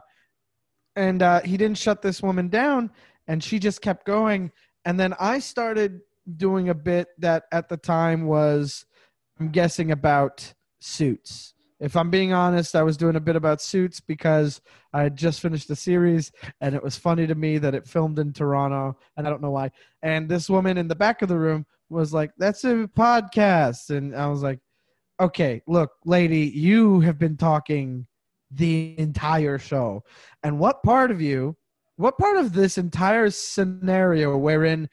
And 0.96 1.22
uh, 1.22 1.42
he 1.42 1.58
didn't 1.58 1.78
shut 1.78 2.02
this 2.02 2.22
woman 2.22 2.50
down, 2.50 2.92
and 3.28 3.44
she 3.44 3.60
just 3.60 3.82
kept 3.82 4.06
going. 4.06 4.52
And 4.86 5.00
then 5.00 5.14
I 5.20 5.40
started 5.40 6.02
doing 6.36 6.70
a 6.70 6.76
bit 6.76 7.08
that 7.20 7.44
at 7.52 7.70
the 7.70 7.78
time 7.78 8.26
was, 8.26 8.86
I'm 9.40 9.50
guessing, 9.50 9.92
about 9.92 10.54
suits. 10.80 11.54
If 11.80 11.96
I'm 11.96 12.10
being 12.10 12.34
honest, 12.34 12.76
I 12.76 12.84
was 12.84 12.98
doing 12.98 13.16
a 13.16 13.22
bit 13.22 13.36
about 13.36 13.62
suits 13.62 14.00
because 14.00 14.62
I 14.94 15.04
had 15.04 15.16
just 15.16 15.40
finished 15.40 15.68
the 15.68 15.76
series 15.76 16.32
and 16.60 16.76
it 16.76 16.84
was 16.84 16.98
funny 16.98 17.26
to 17.26 17.36
me 17.36 17.58
that 17.58 17.74
it 17.74 17.88
filmed 17.88 18.20
in 18.20 18.34
Toronto 18.34 18.98
and 19.16 19.26
I 19.26 19.30
don't 19.30 19.42
know 19.42 19.52
why. 19.52 19.72
And 20.02 20.28
this 20.28 20.50
woman 20.50 20.78
in 20.78 20.88
the 20.88 20.96
back 20.96 21.22
of 21.22 21.30
the 21.30 21.38
room 21.38 21.66
was 21.90 22.14
like, 22.14 22.32
That's 22.38 22.64
a 22.66 22.90
podcast. 22.98 23.96
And 23.96 24.16
I 24.16 24.28
was 24.28 24.44
like, 24.44 24.60
Okay, 25.22 25.62
look, 25.68 25.92
lady, 26.06 26.52
you 26.54 27.00
have 27.02 27.18
been 27.18 27.38
talking 27.38 28.08
the 28.52 28.96
entire 28.98 29.58
show. 29.58 30.04
And 30.44 30.60
what 30.60 30.84
part 30.84 31.12
of 31.12 31.22
you, 31.22 31.56
what 31.96 32.18
part 32.18 32.38
of 32.38 32.54
this 32.54 32.78
entire 32.78 33.30
scenario 33.30 34.38
wherein 34.38 34.90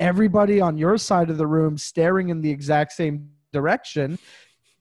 everybody 0.00 0.60
on 0.60 0.76
your 0.76 0.98
side 0.98 1.30
of 1.30 1.38
the 1.38 1.46
room 1.46 1.78
staring 1.78 2.28
in 2.28 2.40
the 2.40 2.50
exact 2.50 2.92
same 2.92 3.30
direction, 3.52 4.18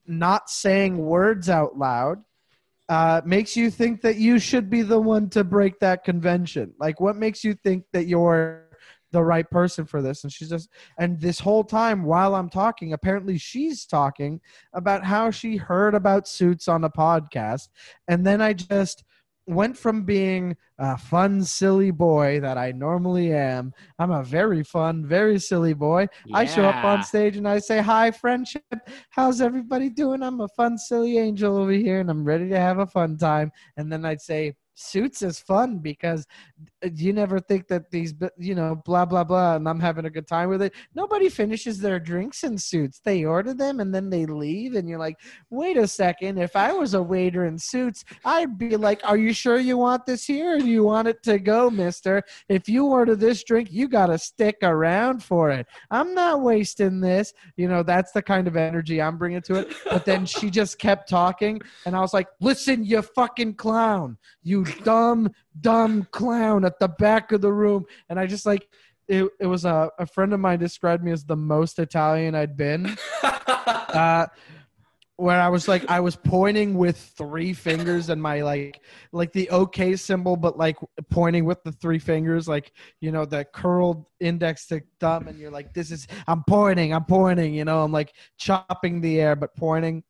not 0.08 0.50
saying 0.50 0.98
words 0.98 1.50
out 1.50 1.78
loud, 1.78 2.24
uh, 2.90 3.22
makes 3.26 3.56
you 3.56 3.70
think 3.72 4.02
that 4.02 4.18
you 4.18 4.40
should 4.40 4.70
be 4.70 4.82
the 4.82 5.00
one 5.00 5.30
to 5.30 5.44
break 5.44 5.80
that 5.80 6.04
convention? 6.04 6.74
Like, 6.80 7.00
what 7.00 7.16
makes 7.16 7.44
you 7.44 7.54
think 7.54 7.86
that 7.94 8.08
you're 8.08 8.64
the 9.12 9.24
right 9.24 9.50
person 9.50 9.86
for 9.86 10.02
this? 10.02 10.24
And 10.24 10.34
she's 10.34 10.50
just, 10.50 10.70
and 10.98 11.20
this 11.20 11.40
whole 11.40 11.64
time 11.64 12.04
while 12.04 12.36
I'm 12.36 12.50
talking, 12.50 12.94
apparently 12.94 13.38
she's 13.38 13.86
talking 13.86 14.42
about 14.74 15.04
how 15.06 15.32
she 15.32 15.56
heard 15.56 15.96
about 15.96 16.28
suits 16.28 16.68
on 16.68 16.84
a 16.84 16.90
podcast. 16.90 17.70
And 18.08 18.26
then 18.26 18.42
I 18.42 18.54
just 18.54 19.04
went 19.46 19.78
from 19.78 20.04
being 20.04 20.56
a 20.80 20.98
fun, 20.98 21.44
silly 21.44 21.92
boy 21.92 22.40
that 22.40 22.58
I 22.58 22.72
normally 22.72 23.34
am. 23.34 23.74
I'm 24.00 24.12
a 24.12 24.24
very 24.24 24.64
fun, 24.64 25.06
very 25.06 25.40
silly 25.40 25.74
boy. 25.74 26.08
I 26.34 26.46
show 26.46 26.66
up 26.66 26.84
on 26.84 27.04
stage 27.04 27.38
and 27.38 27.48
I 27.48 27.60
say, 27.60 27.82
Hi, 27.82 28.12
friendship. 28.12 28.64
How's 29.10 29.42
everybody 29.42 29.90
doing? 29.90 30.24
I'm 30.24 30.42
a 30.42 30.48
fun, 30.50 30.78
silly 30.78 31.18
angel 31.18 31.58
over 31.58 31.72
here 31.72 32.00
and 32.00 32.10
I'm 32.10 32.24
ready 32.24 32.50
to 32.50 32.60
have 32.60 32.80
a 32.80 32.88
fun 32.88 33.18
time. 33.18 33.52
And 33.78 33.92
then 33.92 34.06
I'd 34.06 34.22
say, 34.22 34.56
Suits 34.76 35.22
is 35.22 35.40
fun 35.40 35.78
because 35.78 36.26
uh, 36.84 36.90
you 36.96 37.14
never 37.14 37.40
think 37.40 37.68
that 37.68 37.92
these, 37.92 38.14
you 38.38 38.56
know, 38.56 38.82
blah, 38.86 39.06
blah, 39.06 39.24
blah, 39.24 39.56
and 39.56 39.68
I'm 39.68 39.80
having 39.80 40.06
a 40.06 40.10
good 40.10 40.28
time 40.28 40.50
with 40.50 40.62
it. 40.62 40.74
Nobody 40.96 41.30
finishes 41.30 41.80
their 41.80 42.00
drinks 42.00 42.44
in 42.44 42.58
suits. 42.58 43.00
They 43.04 43.24
order 43.24 43.54
them 43.54 43.80
and 43.80 43.94
then 43.94 44.10
they 44.10 44.26
leave. 44.26 44.76
And 44.76 44.90
you're 44.90 45.00
like, 45.00 45.18
wait 45.50 45.78
a 45.78 45.88
second. 45.88 46.38
If 46.40 46.56
I 46.56 46.74
was 46.74 46.94
a 46.94 47.04
waiter 47.04 47.46
in 47.46 47.58
suits, 47.58 48.04
I'd 48.26 48.58
be 48.58 48.76
like, 48.78 49.02
Are 49.04 49.18
you 49.18 49.34
sure 49.34 49.60
you 49.60 49.78
want 49.78 50.06
this 50.06 50.26
here 50.26 50.56
or 50.56 50.60
do 50.60 50.68
you 50.68 50.84
want 50.84 51.08
it 51.08 51.22
to 51.24 51.40
go, 51.40 51.70
mister? 51.70 52.24
If 52.50 52.68
you 52.68 52.86
order 52.88 53.16
this 53.16 53.44
drink, 53.44 53.72
you 53.72 53.88
got 53.88 54.08
to 54.08 54.18
stick 54.18 54.58
around 54.64 55.24
for 55.24 55.52
it. 55.52 55.68
I'm 55.92 56.14
not 56.14 56.42
wasting 56.42 57.00
this. 57.00 57.34
You 57.58 57.68
know, 57.68 57.84
that's 57.84 58.12
the 58.12 58.22
kind 58.22 58.48
of 58.48 58.56
energy 58.56 59.02
I'm 59.02 59.18
bringing 59.18 59.42
to 59.44 59.56
it. 59.56 59.76
But 59.86 60.06
then 60.06 60.26
she 60.26 60.50
just 60.50 60.80
kept 60.80 61.10
talking, 61.10 61.62
and 61.86 61.96
I 61.96 62.00
was 62.00 62.14
like, 62.14 62.28
Listen, 62.40 62.84
you 62.84 63.02
fucking 63.02 63.56
clown. 63.56 64.18
You 64.42 64.63
dumb, 64.64 65.32
dumb 65.60 66.08
clown 66.12 66.66
at 66.66 66.80
the 66.80 66.88
back 66.88 67.32
of 67.32 67.42
the 67.42 67.52
room. 67.52 67.86
And 68.10 68.20
I 68.20 68.26
just 68.26 68.46
like, 68.46 68.68
it, 69.08 69.30
it 69.40 69.48
was 69.48 69.66
a, 69.66 69.90
a 70.00 70.06
friend 70.06 70.34
of 70.34 70.40
mine 70.40 70.60
described 70.60 71.04
me 71.04 71.12
as 71.12 71.26
the 71.26 71.36
most 71.36 71.80
Italian 71.80 72.36
I'd 72.36 72.56
been 72.56 72.98
uh, 73.24 74.28
where 75.18 75.40
I 75.40 75.50
was 75.50 75.68
like, 75.68 75.90
I 75.90 76.00
was 76.00 76.16
pointing 76.16 76.76
with 76.76 76.98
three 76.98 77.54
fingers 77.54 78.10
and 78.10 78.22
my 78.22 78.42
like, 78.42 78.82
like 79.12 79.32
the 79.32 79.50
OK 79.50 79.96
symbol, 79.96 80.36
but 80.36 80.58
like 80.58 80.78
pointing 81.10 81.46
with 81.46 81.64
the 81.64 81.72
three 81.72 82.00
fingers, 82.00 82.48
like 82.48 82.72
you 83.00 83.12
know 83.12 83.26
the 83.26 83.46
curled 83.46 84.06
index 84.20 84.66
to 84.68 84.82
thumb, 85.00 85.28
and 85.28 85.38
you're 85.38 85.52
like, 85.52 85.74
this 85.74 85.92
is 85.92 86.08
I'm 86.28 86.44
pointing, 86.44 86.94
I'm 86.94 87.06
pointing, 87.06 87.54
you 87.54 87.64
know, 87.66 87.84
I'm 87.84 87.92
like 87.92 88.14
chopping 88.38 89.02
the 89.02 89.20
air 89.22 89.36
but 89.36 89.56
pointing. 89.56 90.04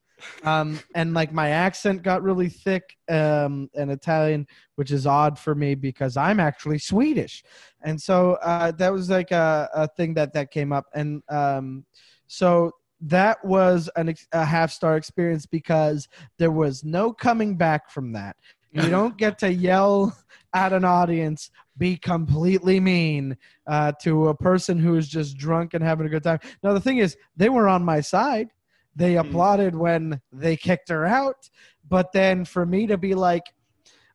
Um, 0.44 0.80
and 0.96 1.14
like 1.14 1.32
my 1.34 1.50
accent 1.50 2.04
got 2.04 2.24
really 2.24 2.50
thick 2.50 2.98
um, 3.10 3.70
and 3.76 3.92
Italian, 3.92 4.48
which 4.76 4.92
is 4.92 5.08
odd 5.08 5.38
for 5.38 5.56
me 5.56 5.76
because 5.76 6.18
I'm 6.18 6.40
actually 6.40 6.80
Swedish, 6.80 7.44
and 7.82 8.02
so 8.02 8.34
uh, 8.42 8.72
that 8.72 8.92
was 8.92 9.10
like 9.10 9.32
a, 9.32 9.70
a 9.74 9.88
thing 9.88 10.14
that 10.16 10.34
that 10.34 10.52
came 10.52 10.72
up, 10.72 10.86
and 10.94 11.22
um, 11.30 11.86
so 12.28 12.72
that 13.06 13.44
was 13.44 13.90
an, 13.96 14.10
ex- 14.10 14.28
a 14.32 14.46
half 14.46 14.72
star 14.72 14.96
experience 14.96 15.46
because 15.46 16.08
there 16.38 16.52
was 16.52 16.84
no 16.84 17.12
coming 17.12 17.58
back 17.58 17.90
from 17.90 18.14
that. 18.14 18.36
You 18.72 18.82
don't 18.90 19.18
get 19.18 19.38
to 19.40 19.52
yell 19.52 20.18
at 20.54 20.74
an 20.74 20.86
audience, 20.86 21.52
be 21.78 21.98
completely 21.98 22.80
mean 22.80 23.38
uh, 23.68 23.92
to 24.02 24.30
a 24.30 24.36
person 24.36 24.80
who 24.80 24.96
is 24.96 25.08
just 25.08 25.38
drunk 25.38 25.74
and 25.74 25.84
having 25.84 26.06
a 26.06 26.10
good 26.10 26.24
time. 26.24 26.40
Now, 26.62 26.74
the 26.74 26.80
thing 26.80 27.00
is, 27.00 27.18
they 27.36 27.50
were 27.50 27.68
on 27.68 27.84
my 27.84 28.02
side. 28.02 28.50
They 28.96 29.14
mm-hmm. 29.14 29.28
applauded 29.28 29.76
when 29.76 30.22
they 30.32 30.56
kicked 30.56 30.90
her 30.90 31.06
out. 31.06 31.50
But 31.88 32.12
then 32.12 32.46
for 32.46 32.66
me 32.66 32.88
to 32.88 32.98
be 32.98 33.14
like, 33.16 33.44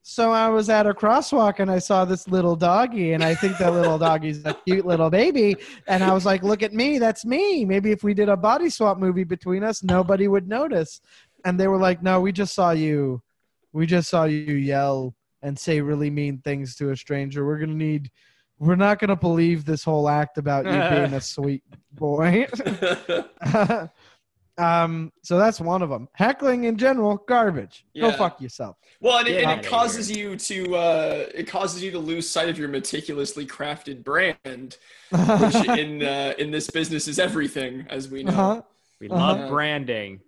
so 0.03 0.33
I 0.33 0.49
was 0.49 0.71
at 0.71 0.87
a 0.87 0.95
crosswalk 0.95 1.59
and 1.59 1.71
I 1.71 1.79
saw 1.81 2.07
this 2.07 2.29
little 2.29 2.57
doggy, 2.57 3.13
and 3.13 3.23
I 3.23 3.35
think 3.35 3.59
that 3.59 3.75
little 3.75 3.99
doggy's 4.09 4.43
a 4.47 4.55
cute 4.67 4.87
little 4.87 5.11
baby. 5.11 5.55
And 5.87 6.03
I 6.03 6.15
was 6.15 6.25
like, 6.25 6.43
look 6.43 6.63
at 6.63 6.73
me, 6.73 6.99
that's 6.99 7.27
me. 7.27 7.67
Maybe 7.67 7.91
if 7.93 8.03
we 8.03 8.15
did 8.15 8.31
a 8.31 8.37
body 8.37 8.71
swap 8.71 8.97
movie 8.97 9.25
between 9.25 9.63
us, 9.63 9.83
nobody 9.83 10.27
would 10.27 10.49
notice. 10.49 11.03
And 11.45 11.61
they 11.61 11.69
were 11.69 11.77
like, 11.77 12.03
no, 12.03 12.23
we 12.23 12.33
just 12.33 12.55
saw 12.55 12.71
you. 12.71 13.23
We 13.75 13.85
just 13.85 14.09
saw 14.09 14.25
you 14.25 14.55
yell 14.55 15.15
and 15.43 15.59
say 15.59 15.83
really 15.83 16.09
mean 16.09 16.39
things 16.39 16.75
to 16.77 16.91
a 16.91 16.97
stranger. 16.97 17.45
We're 17.45 17.59
going 17.59 17.71
to 17.71 17.77
need, 17.77 18.11
we're 18.59 18.77
not 18.77 18.99
going 19.01 19.11
to 19.11 19.17
believe 19.17 19.67
this 19.67 19.85
whole 19.85 20.09
act 20.09 20.39
about 20.39 20.65
you 20.65 20.97
being 20.97 21.15
a 21.15 21.21
sweet 21.21 21.63
boy. 21.93 22.47
um, 24.59 25.13
so 25.23 25.39
that's 25.39 25.61
one 25.61 25.83
of 25.83 25.89
them. 25.91 26.09
Heckling 26.15 26.65
in 26.65 26.77
general, 26.77 27.17
garbage. 27.29 27.85
Go 27.99 28.11
fuck 28.13 28.41
yourself. 28.41 28.77
Well, 29.01 29.19
and 29.19 29.29
it, 29.29 29.33
Get 29.41 29.45
and 29.45 29.61
it 29.65 29.67
causes 29.69 30.11
you 30.11 30.37
to 30.37 30.77
uh, 30.77 31.27
it 31.35 31.47
causes 31.47 31.83
you 31.83 31.91
to 31.93 31.99
lose 31.99 32.29
sight 32.29 32.49
of 32.49 32.59
your 32.59 32.69
meticulously 32.69 33.47
crafted 33.47 34.03
brand, 34.03 34.77
which 35.11 35.55
in 35.79 36.03
uh, 36.03 36.35
in 36.39 36.51
this 36.51 36.69
business 36.71 37.07
is 37.09 37.19
everything, 37.19 37.87
as 37.89 38.09
we 38.09 38.25
know. 38.25 38.33
Uh-huh. 38.33 38.63
We 39.01 39.09
Uh-huh. 39.09 39.17
love 39.35 39.49
branding. 39.49 40.21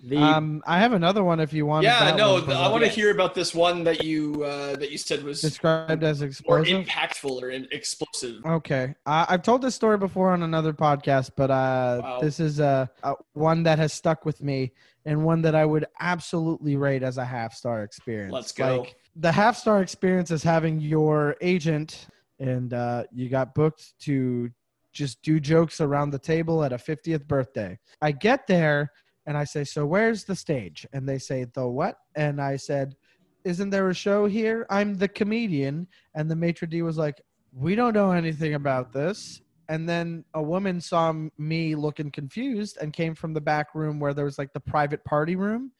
The 0.00 0.16
Um, 0.16 0.62
I 0.64 0.78
have 0.78 0.92
another 0.92 1.24
one 1.24 1.40
if 1.40 1.52
you 1.52 1.66
want. 1.66 1.82
yeah, 1.82 2.04
that 2.04 2.16
no, 2.16 2.34
one 2.34 2.50
I 2.52 2.68
want 2.68 2.84
to 2.84 2.88
hear 2.88 3.10
about 3.10 3.34
this 3.34 3.52
one 3.52 3.82
that 3.84 4.04
you 4.04 4.44
uh, 4.44 4.76
that 4.76 4.92
you 4.92 4.98
said 4.98 5.24
was 5.24 5.40
described 5.40 6.04
as 6.04 6.20
more 6.20 6.28
explosive. 6.28 6.86
impactful 6.86 7.42
or 7.42 7.50
in- 7.50 7.66
explosive. 7.72 8.44
Okay, 8.46 8.94
uh, 9.06 9.26
I've 9.28 9.42
told 9.42 9.60
this 9.62 9.74
story 9.74 9.98
before 9.98 10.30
on 10.30 10.44
another 10.44 10.72
podcast, 10.72 11.32
but 11.36 11.50
uh, 11.50 12.00
Wow. 12.02 12.18
this 12.20 12.38
is 12.38 12.60
uh, 12.60 12.86
uh, 13.02 13.14
one 13.32 13.64
that 13.64 13.80
has 13.80 13.92
stuck 13.92 14.24
with 14.24 14.40
me 14.40 14.72
and 15.04 15.24
one 15.24 15.42
that 15.42 15.56
I 15.56 15.64
would 15.64 15.86
absolutely 15.98 16.76
rate 16.76 17.02
as 17.02 17.18
a 17.18 17.24
half 17.24 17.52
star 17.54 17.82
experience. 17.82 18.32
Let's 18.32 18.52
go. 18.52 18.82
Like 18.82 18.96
the 19.16 19.32
half 19.32 19.56
star 19.56 19.82
experience 19.82 20.30
is 20.30 20.44
having 20.44 20.78
your 20.80 21.34
agent 21.40 22.06
and 22.38 22.72
uh, 22.72 23.02
you 23.12 23.28
got 23.28 23.52
booked 23.52 23.98
to 24.02 24.48
just 24.92 25.22
do 25.22 25.40
jokes 25.40 25.80
around 25.80 26.10
the 26.10 26.18
table 26.20 26.62
at 26.62 26.72
a 26.72 26.76
50th 26.76 27.26
birthday. 27.26 27.76
I 28.00 28.12
get 28.12 28.46
there 28.46 28.92
and 29.28 29.36
I 29.36 29.44
say, 29.44 29.62
"So 29.62 29.84
where's 29.84 30.24
the 30.24 30.34
stage?" 30.34 30.86
And 30.94 31.06
they 31.06 31.18
say, 31.18 31.44
"The 31.44 31.68
what?" 31.68 31.98
And 32.16 32.40
I 32.40 32.56
said, 32.56 32.96
"Isn't 33.44 33.70
there 33.70 33.90
a 33.90 33.94
show 33.94 34.26
here? 34.26 34.66
I'm 34.70 34.94
the 34.94 35.06
comedian." 35.06 35.86
And 36.14 36.30
the 36.30 36.34
maitre 36.34 36.66
d 36.66 36.80
was 36.80 36.96
like, 36.96 37.20
"We 37.52 37.74
don't 37.74 37.92
know 37.92 38.10
anything 38.10 38.54
about 38.54 38.92
this." 38.92 39.42
And 39.68 39.86
then 39.86 40.24
a 40.32 40.42
woman 40.42 40.80
saw 40.80 41.12
me 41.36 41.74
looking 41.74 42.10
confused 42.10 42.78
and 42.80 42.90
came 42.94 43.14
from 43.14 43.34
the 43.34 43.40
back 43.42 43.74
room 43.74 44.00
where 44.00 44.14
there 44.14 44.24
was 44.24 44.38
like 44.38 44.54
the 44.54 44.60
private 44.60 45.04
party 45.04 45.36
room. 45.36 45.72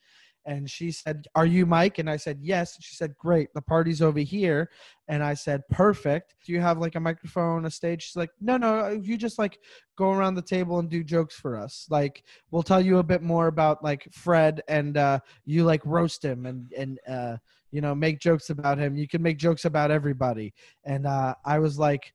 And 0.45 0.69
she 0.69 0.91
said, 0.91 1.27
Are 1.35 1.45
you 1.45 1.65
Mike? 1.65 1.99
And 1.99 2.09
I 2.09 2.17
said, 2.17 2.39
Yes. 2.41 2.77
She 2.79 2.95
said, 2.95 3.15
Great. 3.17 3.49
The 3.53 3.61
party's 3.61 4.01
over 4.01 4.19
here. 4.19 4.69
And 5.07 5.23
I 5.23 5.33
said, 5.33 5.61
Perfect. 5.69 6.35
Do 6.45 6.53
you 6.53 6.61
have 6.61 6.77
like 6.77 6.95
a 6.95 6.99
microphone, 6.99 7.65
a 7.65 7.71
stage? 7.71 8.03
She's 8.03 8.15
like, 8.15 8.31
No, 8.41 8.57
no. 8.57 8.89
You 8.89 9.17
just 9.17 9.37
like 9.37 9.59
go 9.97 10.11
around 10.11 10.35
the 10.35 10.41
table 10.41 10.79
and 10.79 10.89
do 10.89 11.03
jokes 11.03 11.35
for 11.35 11.57
us. 11.57 11.85
Like, 11.89 12.23
we'll 12.51 12.63
tell 12.63 12.81
you 12.81 12.97
a 12.97 13.03
bit 13.03 13.21
more 13.21 13.47
about 13.47 13.83
like 13.83 14.07
Fred 14.11 14.61
and 14.67 14.97
uh, 14.97 15.19
you 15.45 15.65
like 15.65 15.85
roast 15.85 16.23
him 16.23 16.45
and, 16.45 16.71
and, 16.77 16.99
uh, 17.07 17.37
you 17.71 17.81
know, 17.81 17.93
make 17.93 18.19
jokes 18.19 18.49
about 18.49 18.79
him. 18.79 18.97
You 18.97 19.07
can 19.07 19.21
make 19.21 19.37
jokes 19.37 19.65
about 19.65 19.91
everybody. 19.91 20.53
And 20.85 21.05
uh, 21.05 21.35
I 21.45 21.59
was 21.59 21.77
like, 21.77 22.13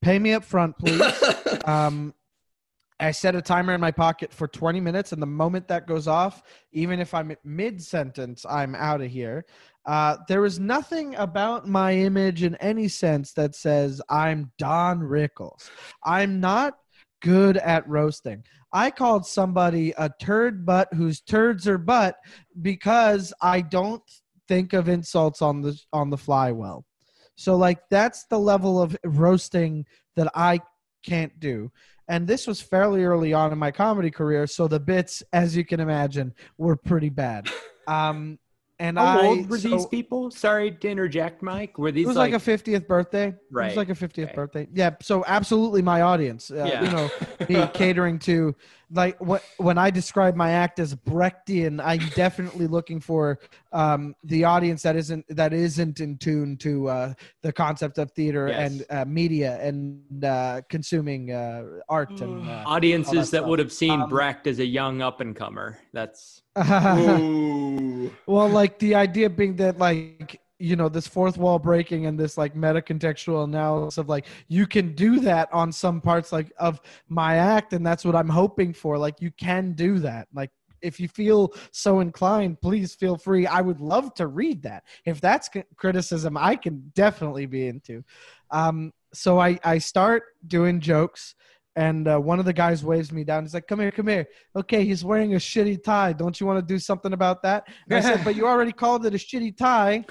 Pay 0.00 0.18
me 0.18 0.32
up 0.32 0.44
front, 0.44 0.76
please. 0.78 1.00
um, 1.64 2.12
I 3.02 3.10
set 3.10 3.34
a 3.34 3.42
timer 3.42 3.74
in 3.74 3.80
my 3.80 3.90
pocket 3.90 4.32
for 4.32 4.46
20 4.46 4.80
minutes, 4.80 5.12
and 5.12 5.20
the 5.20 5.26
moment 5.26 5.66
that 5.68 5.88
goes 5.88 6.06
off, 6.06 6.42
even 6.72 7.00
if 7.00 7.12
I'm 7.14 7.36
mid 7.44 7.82
sentence, 7.82 8.46
I'm 8.48 8.74
out 8.76 9.00
of 9.00 9.10
here. 9.10 9.44
Uh, 9.84 10.18
there 10.28 10.44
is 10.44 10.60
nothing 10.60 11.16
about 11.16 11.66
my 11.66 11.92
image 11.92 12.44
in 12.44 12.54
any 12.56 12.86
sense 12.86 13.32
that 13.32 13.56
says 13.56 14.00
I'm 14.08 14.52
Don 14.56 15.00
Rickles. 15.00 15.68
I'm 16.04 16.38
not 16.38 16.74
good 17.20 17.56
at 17.56 17.88
roasting. 17.88 18.44
I 18.72 18.90
called 18.90 19.26
somebody 19.26 19.92
a 19.98 20.08
turd 20.20 20.64
butt 20.64 20.88
whose 20.94 21.20
turds 21.20 21.66
are 21.66 21.78
butt 21.78 22.16
because 22.62 23.32
I 23.42 23.60
don't 23.62 24.02
think 24.46 24.72
of 24.72 24.88
insults 24.88 25.42
on 25.42 25.60
the 25.60 25.76
on 25.92 26.10
the 26.10 26.18
fly 26.18 26.52
well. 26.52 26.84
So 27.36 27.56
like 27.56 27.80
that's 27.90 28.26
the 28.26 28.38
level 28.38 28.80
of 28.80 28.96
roasting 29.04 29.86
that 30.14 30.30
I 30.34 30.60
can't 31.04 31.38
do. 31.40 31.70
And 32.08 32.26
this 32.26 32.46
was 32.46 32.60
fairly 32.60 33.04
early 33.04 33.32
on 33.32 33.52
in 33.52 33.58
my 33.58 33.70
comedy 33.70 34.10
career, 34.10 34.46
so 34.46 34.68
the 34.68 34.80
bits, 34.80 35.22
as 35.32 35.56
you 35.56 35.64
can 35.64 35.80
imagine, 35.80 36.34
were 36.58 36.76
pretty 36.76 37.10
bad. 37.10 37.48
Um, 37.88 38.38
and 38.82 38.98
how 38.98 39.20
I 39.20 39.26
old 39.26 39.48
were 39.50 39.58
so- 39.58 39.68
these 39.68 39.86
people? 39.86 40.30
Sorry 40.30 40.72
to 40.72 40.88
interject, 40.88 41.42
Mike. 41.42 41.78
Were 41.78 41.88
It 41.88 41.92
these 41.92 42.06
was 42.06 42.16
like, 42.16 42.32
like, 42.32 42.42
a 42.42 42.50
50th 42.50 42.86
birthday. 42.86 43.34
Right. 43.50 43.66
It 43.66 43.68
was 43.68 43.76
like 43.76 43.90
a 43.90 43.94
50th 43.94 44.24
Okay. 44.24 44.34
birthday. 44.34 44.68
Yeah. 44.72 44.90
So 45.00 45.24
absolutely 45.26 45.82
my 45.82 46.00
audience. 46.02 46.50
Uh, 46.50 46.64
Yeah. 46.68 46.82
You 46.84 46.90
know, 46.90 47.10
me 47.48 47.68
catering 47.72 48.18
to 48.20 48.54
like 48.94 49.18
what 49.20 49.42
when 49.56 49.78
I 49.78 49.88
describe 49.90 50.34
my 50.36 50.50
act 50.50 50.78
as 50.78 50.94
Brechtian, 50.94 51.80
I'm 51.82 52.06
definitely 52.14 52.66
looking 52.66 53.00
for 53.00 53.38
um, 53.72 54.14
the 54.24 54.44
audience 54.44 54.82
that 54.82 54.96
isn't 54.96 55.24
that 55.30 55.52
isn't 55.54 56.00
in 56.00 56.18
tune 56.18 56.56
to 56.58 56.88
uh, 56.88 57.14
the 57.40 57.52
concept 57.52 57.96
of 57.98 58.10
theater 58.10 58.48
Yes. 58.48 58.58
and 58.72 58.84
uh, 58.90 59.04
media 59.06 59.58
and 59.62 60.24
uh, 60.24 60.60
consuming 60.68 61.32
uh, 61.32 61.62
art 61.88 62.20
and. 62.20 62.46
Uh, 62.48 62.64
audiences 62.66 63.30
that, 63.30 63.42
that 63.42 63.48
would 63.48 63.58
have 63.60 63.72
seen 63.72 64.00
Um, 64.02 64.08
Brecht 64.10 64.46
as 64.46 64.58
a 64.58 64.66
young 64.66 65.00
up 65.00 65.20
and 65.22 65.34
comer? 65.34 65.78
That's 65.94 66.40
Ooh. 66.40 66.41
Well, 68.26 68.48
like 68.48 68.78
the 68.78 68.94
idea 68.94 69.30
being 69.30 69.56
that 69.56 69.78
like 69.78 70.40
you 70.58 70.76
know 70.76 70.88
this 70.88 71.08
fourth 71.08 71.38
wall 71.38 71.58
breaking 71.58 72.06
and 72.06 72.18
this 72.18 72.38
like 72.38 72.54
meta 72.54 72.80
contextual 72.80 73.44
analysis 73.44 73.98
of 73.98 74.08
like 74.08 74.26
you 74.46 74.66
can 74.66 74.94
do 74.94 75.18
that 75.20 75.52
on 75.52 75.72
some 75.72 76.00
parts 76.00 76.30
like 76.30 76.52
of 76.58 76.80
my 77.08 77.36
act 77.36 77.72
and 77.72 77.84
that's 77.84 78.04
what 78.04 78.14
I'm 78.14 78.28
hoping 78.28 78.72
for. 78.72 78.96
Like 78.96 79.20
you 79.20 79.32
can 79.32 79.72
do 79.72 79.98
that. 80.00 80.28
Like 80.32 80.50
if 80.80 81.00
you 81.00 81.08
feel 81.08 81.52
so 81.72 82.00
inclined 82.00 82.60
please 82.60 82.94
feel 82.94 83.16
free. 83.16 83.46
I 83.46 83.60
would 83.60 83.80
love 83.80 84.14
to 84.14 84.28
read 84.28 84.62
that. 84.62 84.84
If 85.04 85.20
that's 85.20 85.50
criticism 85.76 86.36
I 86.36 86.54
can 86.56 86.92
definitely 86.94 87.46
be 87.46 87.66
into. 87.66 88.04
Um 88.50 88.92
so 89.12 89.40
I 89.40 89.58
I 89.64 89.78
start 89.78 90.22
doing 90.46 90.80
jokes 90.80 91.34
and 91.76 92.06
uh, 92.08 92.18
one 92.18 92.38
of 92.38 92.44
the 92.44 92.52
guys 92.52 92.84
waves 92.84 93.12
me 93.12 93.24
down. 93.24 93.44
He's 93.44 93.54
like, 93.54 93.66
"Come 93.66 93.80
here, 93.80 93.90
come 93.90 94.08
here." 94.08 94.26
Okay, 94.56 94.84
he's 94.84 95.04
wearing 95.04 95.34
a 95.34 95.38
shitty 95.38 95.82
tie. 95.82 96.12
Don't 96.12 96.38
you 96.40 96.46
want 96.46 96.58
to 96.58 96.74
do 96.74 96.78
something 96.78 97.12
about 97.12 97.42
that? 97.42 97.68
And 97.88 97.96
I 97.96 98.00
said, 98.00 98.22
"But 98.24 98.36
you 98.36 98.46
already 98.46 98.72
called 98.72 99.06
it 99.06 99.14
a 99.14 99.18
shitty 99.18 99.56
tie." 99.56 100.04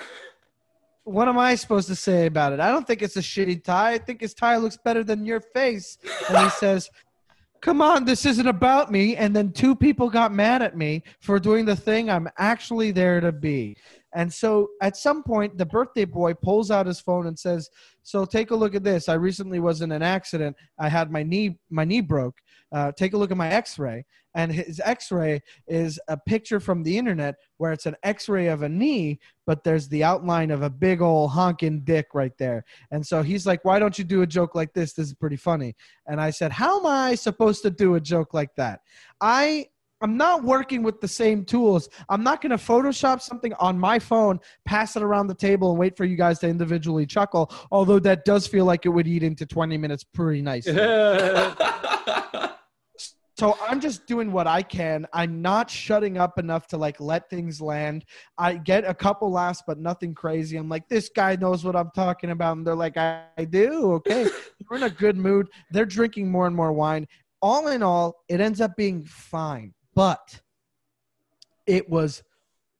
What 1.04 1.28
am 1.28 1.40
I 1.40 1.56
supposed 1.56 1.88
to 1.88 1.96
say 1.96 2.28
about 2.28 2.54
it? 2.54 2.60
I 2.60 2.72
don't 2.72 2.86
think 2.86 3.02
it's 3.02 3.18
a 3.18 3.22
shitty 3.22 3.64
tie. 3.64 3.94
I 3.94 3.98
think 3.98 4.22
his 4.22 4.36
tie 4.36 4.58
looks 4.58 4.78
better 4.78 5.04
than 5.04 5.26
your 5.26 5.42
face. 5.42 5.98
And 6.30 6.38
he 6.38 6.50
says, 6.52 6.92
Come 7.62 7.80
on, 7.80 8.06
this 8.06 8.26
isn't 8.26 8.48
about 8.48 8.92
me. 8.92 9.16
And 9.16 9.36
then 9.36 9.52
two 9.52 9.76
people 9.76 10.10
got 10.10 10.34
mad 10.34 10.64
at 10.64 10.76
me 10.76 11.04
for 11.20 11.40
doing 11.40 11.64
the 11.64 11.76
thing 11.76 12.10
I'm 12.10 12.28
actually 12.38 12.92
there 12.92 13.22
to 13.22 13.32
be. 13.32 13.78
And 14.14 14.32
so 14.34 14.70
at 14.82 14.98
some 14.98 15.24
point, 15.24 15.58
the 15.58 15.66
birthday 15.66 16.06
boy 16.06 16.34
pulls 16.34 16.70
out 16.72 16.86
his 16.86 17.00
phone 17.00 17.28
and 17.28 17.38
says, 17.38 17.70
"So 18.04 18.26
take 18.26 18.52
a 18.52 18.56
look 18.56 18.76
at 18.76 18.84
this. 18.84 19.08
I 19.08 19.14
recently 19.14 19.60
was 19.60 19.82
in 19.82 19.92
an 19.92 20.02
accident. 20.02 20.56
I 20.78 20.90
had 20.90 21.12
my 21.12 21.24
knee 21.24 21.60
my 21.70 21.86
knee 21.86 22.02
broke. 22.02 22.40
Uh, 22.72 22.92
take 22.92 23.14
a 23.14 23.18
look 23.18 23.32
at 23.32 23.38
my 23.38 23.50
X-ray." 23.50 24.06
And 24.34 24.52
his 24.52 24.80
X-ray 24.84 25.42
is 25.68 26.00
a 26.08 26.16
picture 26.18 26.62
from 26.62 26.84
the 26.84 26.98
internet 26.98 27.36
where 27.58 27.74
it's 27.74 27.86
an 27.86 27.98
X-ray 28.04 28.48
of 28.48 28.62
a 28.62 28.70
knee, 28.70 29.20
but 29.46 29.66
there's 29.66 29.90
the 29.90 30.06
outline 30.06 30.52
of 30.52 30.62
a 30.62 30.70
big 30.70 31.02
old 31.02 31.32
honking 31.32 31.82
dick 31.82 32.08
right 32.14 32.32
there. 32.38 32.64
And 32.92 33.06
so 33.06 33.24
he's 33.24 33.46
like, 33.46 33.66
"Why 33.66 33.78
don't 33.80 33.98
you 34.00 34.06
do 34.06 34.22
a 34.22 34.28
joke 34.28 34.56
like 34.56 34.74
this? 34.74 34.94
This 34.94 35.08
is 35.08 35.14
pretty 35.14 35.38
funny." 35.38 35.76
And 36.08 36.20
I 36.22 36.30
said, 36.30 36.52
"How 36.52 36.80
am 36.80 36.86
I 36.86 37.16
supposed 37.16 37.62
to 37.64 37.70
do 37.70 37.96
a 37.96 38.02
joke 38.02 38.34
like 38.34 38.56
that? 38.56 38.82
I 39.20 39.68
I'm 40.02 40.18
not 40.18 40.44
working 40.44 40.84
with 40.84 41.00
the 41.00 41.08
same 41.08 41.46
tools. 41.46 41.90
I'm 42.10 42.24
not 42.24 42.42
going 42.42 42.52
to 42.52 42.58
Photoshop 42.58 43.22
something 43.22 43.54
on 43.56 43.80
my 43.80 44.00
phone, 44.00 44.40
pass 44.66 44.96
it 44.96 45.04
around 45.04 45.28
the 45.28 45.36
table, 45.36 45.72
and 45.72 45.80
wait 45.80 45.96
for 45.96 46.06
you 46.06 46.16
guys 46.16 46.40
to 46.40 46.48
individually 46.48 47.06
chuckle. 47.06 47.52
Although 47.72 48.00
that 48.00 48.26
does 48.26 48.48
feel 48.48 48.66
like 48.66 48.86
it 48.86 48.90
would 48.90 49.08
eat 49.08 49.24
into 49.24 49.46
20 49.46 49.78
minutes 49.78 50.04
pretty 50.04 50.42
nicely. 50.42 50.76
So 53.42 53.58
I'm 53.68 53.80
just 53.80 54.06
doing 54.06 54.32
what 54.32 54.46
I 54.46 54.62
can. 54.62 55.08
I'm 55.14 55.42
not 55.42 55.68
shutting 55.68 56.20
up 56.20 56.38
enough 56.38 56.68
to 56.68 56.78
like 56.78 57.00
let 57.00 57.28
things 57.28 57.60
land. 57.60 58.06
I 58.38 58.54
get 58.54 58.88
a 58.88 58.94
couple 58.94 59.32
laughs, 59.32 59.64
but 59.66 59.80
nothing 59.80 60.14
crazy. 60.14 60.58
I'm 60.58 60.70
like, 60.70 60.88
this 60.90 61.10
guy 61.10 61.36
knows 61.38 61.66
what 61.66 61.76
I'm 61.76 61.90
talking 61.96 62.30
about. 62.30 62.58
And 62.58 62.68
they're 62.68 62.76
like, 62.76 62.98
I, 62.98 63.24
I 63.40 63.46
do. 63.46 63.94
Okay. 63.94 64.30
We're 64.70 64.78
in 64.78 64.84
a 64.84 64.92
good 64.92 65.18
mood. 65.18 65.48
They're 65.72 65.88
drinking 65.88 66.30
more 66.30 66.46
and 66.46 66.56
more 66.56 66.72
wine. 66.72 67.08
All 67.42 67.70
in 67.70 67.82
all, 67.82 68.14
it 68.30 68.42
ends 68.42 68.62
up 68.62 68.76
being 68.78 69.04
fine. 69.06 69.74
But 69.94 70.42
it 71.66 71.90
was 71.90 72.24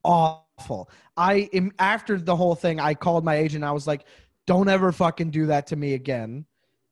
awful. 0.04 0.90
I 1.16 1.48
am 1.52 1.72
after 1.78 2.18
the 2.18 2.36
whole 2.36 2.54
thing, 2.54 2.80
I 2.80 2.94
called 2.94 3.24
my 3.24 3.36
agent. 3.36 3.64
I 3.64 3.72
was 3.72 3.86
like, 3.86 4.04
don't 4.46 4.68
ever 4.68 4.92
fucking 4.92 5.30
do 5.30 5.46
that 5.46 5.66
to 5.68 5.76
me 5.76 5.94
again. 5.94 6.46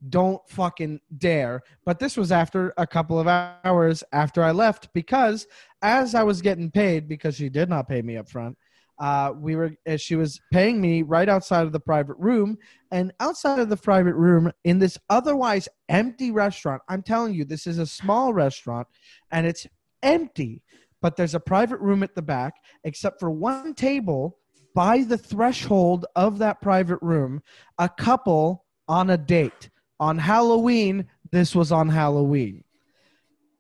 Don't 0.09 0.41
fucking 0.49 1.01
dare. 1.19 1.63
But 1.85 1.99
this 1.99 2.17
was 2.17 2.33
after 2.33 2.73
a 2.77 2.87
couple 2.87 3.19
of 3.19 3.27
hours 3.27 4.03
after 4.13 4.43
I 4.43 4.53
left 4.53 4.93
because 4.95 5.47
as 5.83 6.15
I 6.15 6.23
was 6.23 6.41
getting 6.41 6.71
paid, 6.71 7.09
because 7.09 7.37
she 7.37 7.49
did 7.49 7.69
not 7.69 7.89
pay 7.89 8.01
me 8.01 8.17
up 8.17 8.29
front, 8.29 8.57
uh, 9.01 9.33
we 9.35 9.57
were 9.57 9.73
uh, 9.89 9.97
she 9.97 10.15
was 10.15 10.41
paying 10.53 10.81
me 10.81 11.03
right 11.03 11.29
outside 11.29 11.65
of 11.65 11.73
the 11.73 11.81
private 11.81 12.17
room 12.19 12.57
and 12.91 13.13
outside 13.19 13.59
of 13.59 13.71
the 13.71 13.77
private 13.77 14.15
room 14.15 14.53
in 14.65 14.79
this 14.79 14.99
otherwise 15.09 15.69
empty 15.89 16.31
restaurant 16.31 16.83
i'm 16.89 17.03
telling 17.03 17.33
you 17.33 17.45
this 17.47 17.67
is 17.67 17.79
a 17.79 17.87
small 17.87 18.35
restaurant 18.35 18.87
and 19.33 19.47
it's 19.47 19.67
empty 20.03 20.63
but 21.03 21.17
there's 21.17 21.35
a 21.35 21.41
private 21.41 21.81
room 21.81 22.03
at 22.03 22.15
the 22.15 22.23
back 22.23 22.55
except 22.85 23.21
for 23.21 23.31
one 23.31 23.75
table 23.75 24.39
by 24.75 25.03
the 25.03 25.19
threshold 25.19 26.07
of 26.15 26.39
that 26.39 26.61
private 26.61 26.99
room 27.03 27.43
a 27.79 27.89
couple 27.89 28.65
on 28.89 29.11
a 29.11 29.17
date. 29.17 29.71
On 29.99 30.19
halloween 30.19 31.07
this 31.31 31.55
was 31.55 31.73
on 31.73 31.89
halloween. 31.89 32.65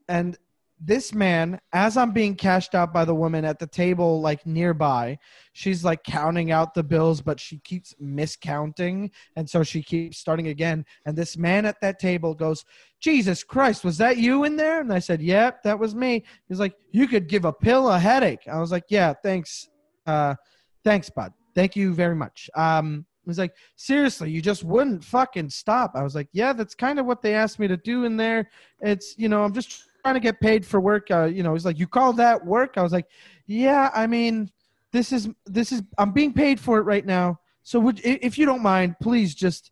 And 0.08 0.36
this 0.82 1.12
man, 1.12 1.60
as 1.74 1.98
I'm 1.98 2.12
being 2.12 2.34
cashed 2.34 2.74
out 2.74 2.92
by 2.92 3.04
the 3.04 3.14
woman 3.14 3.44
at 3.44 3.58
the 3.58 3.66
table, 3.66 4.20
like 4.22 4.46
nearby, 4.46 5.18
she's 5.52 5.84
like 5.84 6.02
counting 6.04 6.52
out 6.52 6.72
the 6.72 6.82
bills, 6.82 7.20
but 7.20 7.38
she 7.38 7.58
keeps 7.58 7.94
miscounting. 8.02 9.10
And 9.36 9.48
so 9.48 9.62
she 9.62 9.82
keeps 9.82 10.18
starting 10.18 10.48
again. 10.48 10.86
And 11.04 11.14
this 11.14 11.36
man 11.36 11.66
at 11.66 11.80
that 11.82 11.98
table 11.98 12.34
goes, 12.34 12.64
Jesus 12.98 13.44
Christ, 13.44 13.84
was 13.84 13.98
that 13.98 14.16
you 14.16 14.44
in 14.44 14.56
there? 14.56 14.80
And 14.80 14.92
I 14.92 15.00
said, 15.00 15.20
Yep, 15.20 15.62
that 15.64 15.78
was 15.78 15.94
me. 15.94 16.24
He's 16.48 16.60
like, 16.60 16.74
You 16.92 17.06
could 17.06 17.28
give 17.28 17.44
a 17.44 17.52
pill 17.52 17.90
a 17.90 17.98
headache. 17.98 18.48
I 18.50 18.58
was 18.58 18.72
like, 18.72 18.84
Yeah, 18.88 19.12
thanks. 19.22 19.68
Uh, 20.06 20.34
thanks, 20.82 21.10
bud. 21.10 21.32
Thank 21.54 21.76
you 21.76 21.92
very 21.92 22.16
much. 22.16 22.48
Um, 22.54 23.04
he 23.22 23.28
was 23.28 23.38
like, 23.38 23.54
seriously, 23.76 24.30
you 24.30 24.40
just 24.40 24.64
wouldn't 24.64 25.04
fucking 25.04 25.50
stop. 25.50 25.92
I 25.94 26.02
was 26.02 26.14
like, 26.14 26.28
yeah, 26.32 26.54
that's 26.54 26.74
kind 26.74 26.98
of 26.98 27.04
what 27.04 27.20
they 27.20 27.34
asked 27.34 27.58
me 27.58 27.68
to 27.68 27.76
do 27.76 28.04
in 28.04 28.16
there. 28.16 28.48
It's, 28.80 29.14
you 29.18 29.28
know, 29.28 29.44
I'm 29.44 29.52
just 29.52 29.89
trying 30.02 30.14
to 30.14 30.20
get 30.20 30.40
paid 30.40 30.66
for 30.66 30.80
work. 30.80 31.10
Uh, 31.10 31.24
you 31.24 31.42
know, 31.42 31.52
he's 31.52 31.64
like, 31.64 31.78
you 31.78 31.86
call 31.86 32.12
that 32.14 32.44
work? 32.44 32.74
I 32.76 32.82
was 32.82 32.92
like, 32.92 33.06
yeah, 33.46 33.90
I 33.94 34.06
mean, 34.06 34.50
this 34.92 35.12
is, 35.12 35.28
this 35.46 35.72
is, 35.72 35.82
I'm 35.98 36.12
being 36.12 36.32
paid 36.32 36.58
for 36.58 36.78
it 36.78 36.82
right 36.82 37.04
now. 37.04 37.40
So 37.62 37.78
would, 37.80 38.00
if 38.04 38.38
you 38.38 38.46
don't 38.46 38.62
mind, 38.62 38.96
please 39.00 39.34
just, 39.34 39.70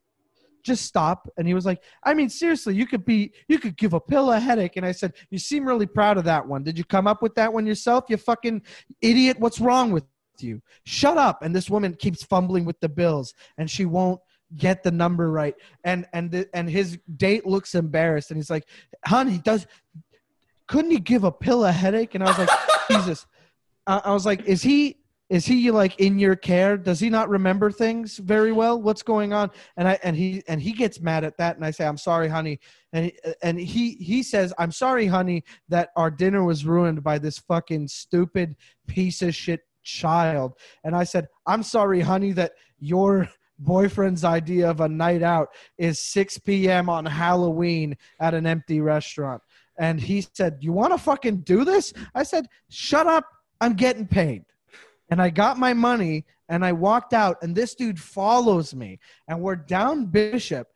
just 0.62 0.84
stop. 0.84 1.28
And 1.36 1.48
he 1.48 1.54
was 1.54 1.64
like, 1.64 1.82
I 2.04 2.14
mean, 2.14 2.28
seriously, 2.28 2.74
you 2.74 2.86
could 2.86 3.04
be, 3.04 3.32
you 3.48 3.58
could 3.58 3.76
give 3.76 3.94
a 3.94 4.00
pill 4.00 4.30
a 4.32 4.38
headache. 4.38 4.76
And 4.76 4.84
I 4.84 4.92
said, 4.92 5.14
you 5.30 5.38
seem 5.38 5.66
really 5.66 5.86
proud 5.86 6.18
of 6.18 6.24
that 6.24 6.46
one. 6.46 6.62
Did 6.62 6.76
you 6.76 6.84
come 6.84 7.06
up 7.06 7.22
with 7.22 7.34
that 7.36 7.52
one 7.52 7.66
yourself? 7.66 8.04
You 8.08 8.16
fucking 8.16 8.62
idiot. 9.00 9.40
What's 9.40 9.60
wrong 9.60 9.90
with 9.90 10.04
you? 10.38 10.60
Shut 10.84 11.16
up. 11.16 11.42
And 11.42 11.54
this 11.54 11.70
woman 11.70 11.94
keeps 11.94 12.22
fumbling 12.22 12.64
with 12.64 12.78
the 12.80 12.88
bills 12.88 13.34
and 13.56 13.70
she 13.70 13.84
won't 13.84 14.20
get 14.56 14.82
the 14.82 14.90
number 14.90 15.30
right. 15.30 15.54
And, 15.84 16.06
and, 16.12 16.30
the, 16.30 16.48
and 16.54 16.68
his 16.68 16.98
date 17.16 17.46
looks 17.46 17.74
embarrassed 17.74 18.30
and 18.30 18.38
he's 18.38 18.50
like, 18.50 18.66
honey, 19.04 19.38
does, 19.38 19.66
couldn't 20.68 20.90
he 20.90 21.00
give 21.00 21.24
a 21.24 21.32
pill 21.32 21.64
a 21.64 21.72
headache? 21.72 22.14
And 22.14 22.22
I 22.22 22.28
was 22.28 22.38
like, 22.38 22.50
Jesus. 22.90 23.26
I, 23.86 24.02
I 24.04 24.12
was 24.12 24.24
like, 24.24 24.44
is 24.44 24.62
he 24.62 24.98
is 25.28 25.44
he 25.44 25.70
like 25.70 26.00
in 26.00 26.18
your 26.18 26.36
care? 26.36 26.78
Does 26.78 27.00
he 27.00 27.10
not 27.10 27.28
remember 27.28 27.70
things 27.70 28.16
very 28.16 28.50
well? 28.50 28.80
What's 28.80 29.02
going 29.02 29.34
on? 29.34 29.50
And 29.76 29.86
I 29.86 29.98
and 30.02 30.16
he 30.16 30.42
and 30.48 30.60
he 30.60 30.72
gets 30.72 31.00
mad 31.00 31.24
at 31.24 31.36
that, 31.36 31.56
and 31.56 31.64
I 31.64 31.70
say, 31.70 31.86
I'm 31.86 31.98
sorry, 31.98 32.28
honey. 32.28 32.60
And 32.92 33.06
he, 33.06 33.18
and 33.42 33.60
he 33.60 33.92
he 33.96 34.22
says, 34.22 34.54
I'm 34.58 34.72
sorry, 34.72 35.06
honey, 35.06 35.44
that 35.68 35.90
our 35.96 36.10
dinner 36.10 36.44
was 36.44 36.64
ruined 36.64 37.02
by 37.02 37.18
this 37.18 37.38
fucking 37.38 37.88
stupid 37.88 38.56
piece 38.86 39.20
of 39.20 39.34
shit 39.34 39.60
child. 39.82 40.54
And 40.84 40.96
I 40.96 41.04
said, 41.04 41.28
I'm 41.46 41.62
sorry, 41.62 42.00
honey, 42.00 42.32
that 42.32 42.52
your 42.78 43.28
boyfriend's 43.58 44.24
idea 44.24 44.70
of 44.70 44.80
a 44.80 44.88
night 44.88 45.22
out 45.22 45.48
is 45.78 45.98
6 45.98 46.38
p.m. 46.38 46.88
on 46.88 47.04
Halloween 47.04 47.96
at 48.20 48.34
an 48.34 48.46
empty 48.46 48.80
restaurant. 48.80 49.42
And 49.78 50.00
he 50.00 50.26
said, 50.34 50.58
You 50.60 50.72
want 50.72 50.92
to 50.92 50.98
fucking 50.98 51.38
do 51.38 51.64
this? 51.64 51.92
I 52.14 52.24
said, 52.24 52.48
Shut 52.68 53.06
up. 53.06 53.24
I'm 53.60 53.74
getting 53.74 54.06
paid. 54.06 54.44
And 55.10 55.22
I 55.22 55.30
got 55.30 55.58
my 55.58 55.72
money 55.72 56.26
and 56.48 56.64
I 56.64 56.72
walked 56.72 57.12
out, 57.12 57.36
and 57.42 57.54
this 57.54 57.74
dude 57.74 58.00
follows 58.00 58.74
me, 58.74 58.98
and 59.28 59.40
we're 59.40 59.56
down 59.56 60.06
Bishop. 60.06 60.68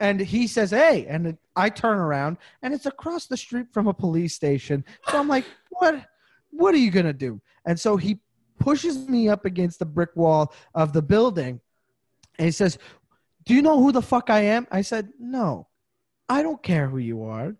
And 0.00 0.20
he 0.20 0.48
says, 0.48 0.70
Hey, 0.70 1.06
and 1.08 1.38
I 1.54 1.68
turn 1.68 1.98
around, 1.98 2.38
and 2.62 2.74
it's 2.74 2.86
across 2.86 3.26
the 3.26 3.36
street 3.36 3.66
from 3.72 3.86
a 3.86 3.94
police 3.94 4.34
station. 4.34 4.84
So 5.08 5.18
I'm 5.18 5.28
like, 5.28 5.44
What? 5.70 6.06
What 6.50 6.74
are 6.74 6.78
you 6.78 6.90
going 6.90 7.06
to 7.06 7.14
do? 7.14 7.40
And 7.64 7.80
so 7.80 7.96
he 7.96 8.18
pushes 8.60 9.08
me 9.08 9.28
up 9.28 9.46
against 9.46 9.78
the 9.78 9.86
brick 9.86 10.10
wall 10.14 10.52
of 10.74 10.92
the 10.92 11.02
building, 11.02 11.60
and 12.38 12.44
he 12.44 12.52
says, 12.52 12.78
Do 13.44 13.54
you 13.54 13.62
know 13.62 13.80
who 13.80 13.92
the 13.92 14.02
fuck 14.02 14.28
I 14.28 14.40
am? 14.40 14.66
I 14.70 14.82
said, 14.82 15.10
No, 15.18 15.68
I 16.28 16.42
don't 16.42 16.62
care 16.62 16.88
who 16.88 16.98
you 16.98 17.22
are. 17.24 17.56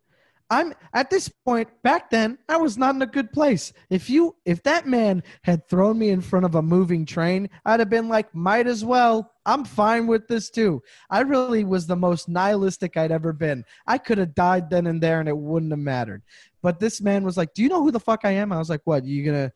I'm 0.53 0.75
at 0.93 1.09
this 1.09 1.31
point 1.47 1.67
back 1.83 2.11
then 2.11 2.37
I 2.47 2.59
was 2.59 2.77
not 2.77 2.95
in 2.95 3.01
a 3.01 3.07
good 3.07 3.33
place. 3.33 3.73
If 3.89 4.11
you 4.11 4.37
if 4.45 4.63
that 4.65 4.87
man 4.87 5.23
had 5.45 5.67
thrown 5.67 5.99
me 5.99 6.11
in 6.11 6.21
front 6.21 6.45
of 6.45 6.57
a 6.57 6.63
moving 6.63 7.07
train, 7.07 7.49
I'd 7.65 7.81
have 7.81 7.89
been 7.89 8.11
like 8.11 8.35
might 8.35 8.67
as 8.67 8.85
well. 8.85 9.33
I'm 9.47 9.65
fine 9.65 10.07
with 10.07 10.29
this 10.29 10.51
too. 10.51 10.83
I 11.09 11.21
really 11.21 11.65
was 11.65 11.87
the 11.87 11.97
most 11.97 12.29
nihilistic 12.29 12.99
I'd 12.99 13.11
ever 13.11 13.33
been. 13.33 13.65
I 13.87 13.97
could 13.97 14.19
have 14.19 14.35
died 14.35 14.69
then 14.69 14.89
and 14.89 15.03
there 15.03 15.21
and 15.21 15.29
it 15.29 15.37
wouldn't 15.37 15.73
have 15.73 15.81
mattered. 15.81 16.23
But 16.61 16.79
this 16.79 17.01
man 17.01 17.25
was 17.25 17.39
like, 17.39 17.55
"Do 17.55 17.63
you 17.63 17.71
know 17.71 17.83
who 17.83 17.91
the 17.91 17.99
fuck 17.99 18.21
I 18.25 18.33
am?" 18.33 18.53
I 18.53 18.59
was 18.59 18.69
like, 18.69 18.83
"What? 18.85 19.07
You 19.07 19.25
going 19.25 19.49
to 19.49 19.53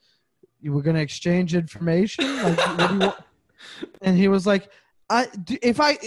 you 0.63 0.73
were 0.73 0.83
going 0.83 0.97
to 0.97 1.03
exchange 1.03 1.55
information? 1.55 2.43
Like 2.43 2.57
what 2.57 2.89
do 2.89 2.95
you 2.95 3.01
want?" 3.01 3.17
And 4.03 4.17
he 4.17 4.29
was 4.29 4.47
like, 4.47 4.71
I 5.11 5.29
if 5.63 5.79
I 5.79 5.99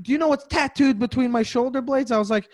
do 0.00 0.12
you 0.12 0.18
know 0.18 0.28
what's 0.28 0.46
tattooed 0.46 0.98
between 0.98 1.30
my 1.30 1.42
shoulder 1.42 1.82
blades? 1.82 2.10
I 2.10 2.18
was 2.18 2.30
like, 2.30 2.48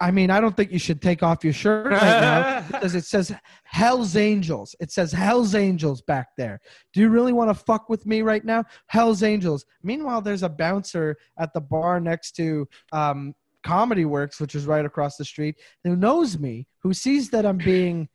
I 0.00 0.12
mean, 0.12 0.30
I 0.30 0.40
don't 0.40 0.56
think 0.56 0.70
you 0.70 0.78
should 0.78 1.02
take 1.02 1.22
off 1.24 1.42
your 1.42 1.52
shirt 1.52 1.86
right 1.86 2.20
now 2.20 2.60
because 2.70 2.94
it 2.94 3.04
says 3.04 3.34
Hell's 3.64 4.14
Angels. 4.14 4.76
It 4.78 4.92
says 4.92 5.10
Hell's 5.10 5.54
Angels 5.56 6.02
back 6.02 6.28
there. 6.36 6.60
Do 6.92 7.00
you 7.00 7.08
really 7.08 7.32
want 7.32 7.50
to 7.50 7.54
fuck 7.54 7.88
with 7.88 8.06
me 8.06 8.22
right 8.22 8.44
now? 8.44 8.64
Hell's 8.86 9.24
Angels. 9.24 9.64
Meanwhile, 9.82 10.22
there's 10.22 10.44
a 10.44 10.48
bouncer 10.48 11.16
at 11.38 11.52
the 11.52 11.60
bar 11.60 11.98
next 11.98 12.32
to 12.36 12.68
um, 12.92 13.34
Comedy 13.64 14.04
Works, 14.04 14.40
which 14.40 14.54
is 14.54 14.66
right 14.66 14.84
across 14.84 15.16
the 15.16 15.24
street, 15.24 15.56
who 15.82 15.96
knows 15.96 16.38
me, 16.38 16.66
who 16.82 16.94
sees 16.94 17.30
that 17.30 17.44
I'm 17.44 17.58
being 17.58 18.08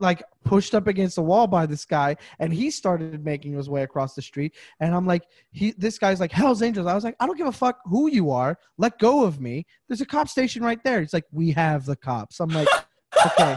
like 0.00 0.22
pushed 0.44 0.74
up 0.74 0.86
against 0.86 1.16
the 1.16 1.22
wall 1.22 1.46
by 1.46 1.66
this 1.66 1.84
guy 1.84 2.16
and 2.38 2.52
he 2.52 2.70
started 2.70 3.24
making 3.24 3.52
his 3.52 3.68
way 3.68 3.82
across 3.82 4.14
the 4.14 4.22
street. 4.22 4.54
And 4.80 4.94
i'm 4.94 5.06
like 5.06 5.24
he 5.50 5.72
this 5.72 5.98
guy's 5.98 6.20
like 6.20 6.32
hell's 6.32 6.62
angels. 6.62 6.86
I 6.86 6.94
was 6.94 7.04
like 7.04 7.16
i 7.20 7.26
don't 7.26 7.36
give 7.36 7.46
a 7.46 7.52
fuck 7.52 7.80
who 7.84 8.10
you 8.10 8.30
are. 8.30 8.58
Let 8.76 8.98
go 8.98 9.24
of 9.24 9.40
me. 9.40 9.66
There's 9.88 10.00
a 10.00 10.06
cop 10.06 10.28
station 10.28 10.62
right 10.62 10.82
there. 10.84 11.00
He's 11.00 11.12
like 11.12 11.26
we 11.32 11.52
have 11.52 11.84
the 11.84 11.96
cops. 11.96 12.40
I'm 12.40 12.50
like 12.50 12.68
okay. 13.26 13.56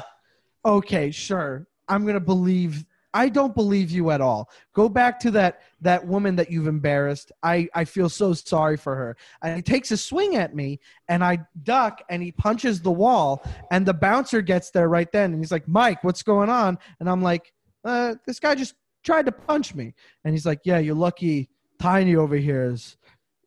Okay 0.65 1.11
sure. 1.11 1.67
I'm 1.87 2.05
gonna 2.05 2.19
believe 2.19 2.85
i 3.13 3.29
don't 3.29 3.55
believe 3.55 3.91
you 3.91 4.11
at 4.11 4.21
all. 4.21 4.49
Go 4.73 4.89
back 4.89 5.19
to 5.21 5.31
that 5.31 5.61
that 5.81 6.05
woman 6.05 6.35
that 6.35 6.51
you've 6.51 6.67
embarrassed. 6.67 7.31
I 7.43 7.67
i 7.73 7.85
feel 7.85 8.09
so 8.09 8.33
sorry 8.33 8.77
for 8.77 8.95
her. 8.95 9.17
And 9.43 9.55
he 9.55 9.61
takes 9.61 9.91
a 9.91 9.97
swing 9.97 10.35
at 10.35 10.55
me 10.55 10.79
and 11.07 11.23
i 11.23 11.39
duck 11.63 12.01
and 12.09 12.21
he 12.21 12.31
punches 12.31 12.81
the 12.81 12.91
wall 12.91 13.43
and 13.71 13.85
the 13.85 13.93
bouncer 13.93 14.41
gets 14.41 14.71
there 14.71 14.89
right 14.89 15.11
then 15.11 15.33
and 15.33 15.41
he's 15.41 15.51
like 15.51 15.67
mike 15.67 16.03
what's 16.03 16.23
going 16.23 16.49
on? 16.49 16.77
And 16.99 17.09
i'm 17.09 17.21
like 17.21 17.53
uh, 17.83 18.13
this 18.27 18.39
guy 18.39 18.53
just 18.53 18.75
tried 19.03 19.25
to 19.25 19.31
punch 19.31 19.73
me. 19.73 19.93
And 20.23 20.33
he's 20.33 20.45
like 20.45 20.61
yeah 20.63 20.79
you're 20.79 20.95
lucky 20.95 21.49
tiny 21.79 22.15
over 22.15 22.35
here 22.35 22.63
is 22.63 22.97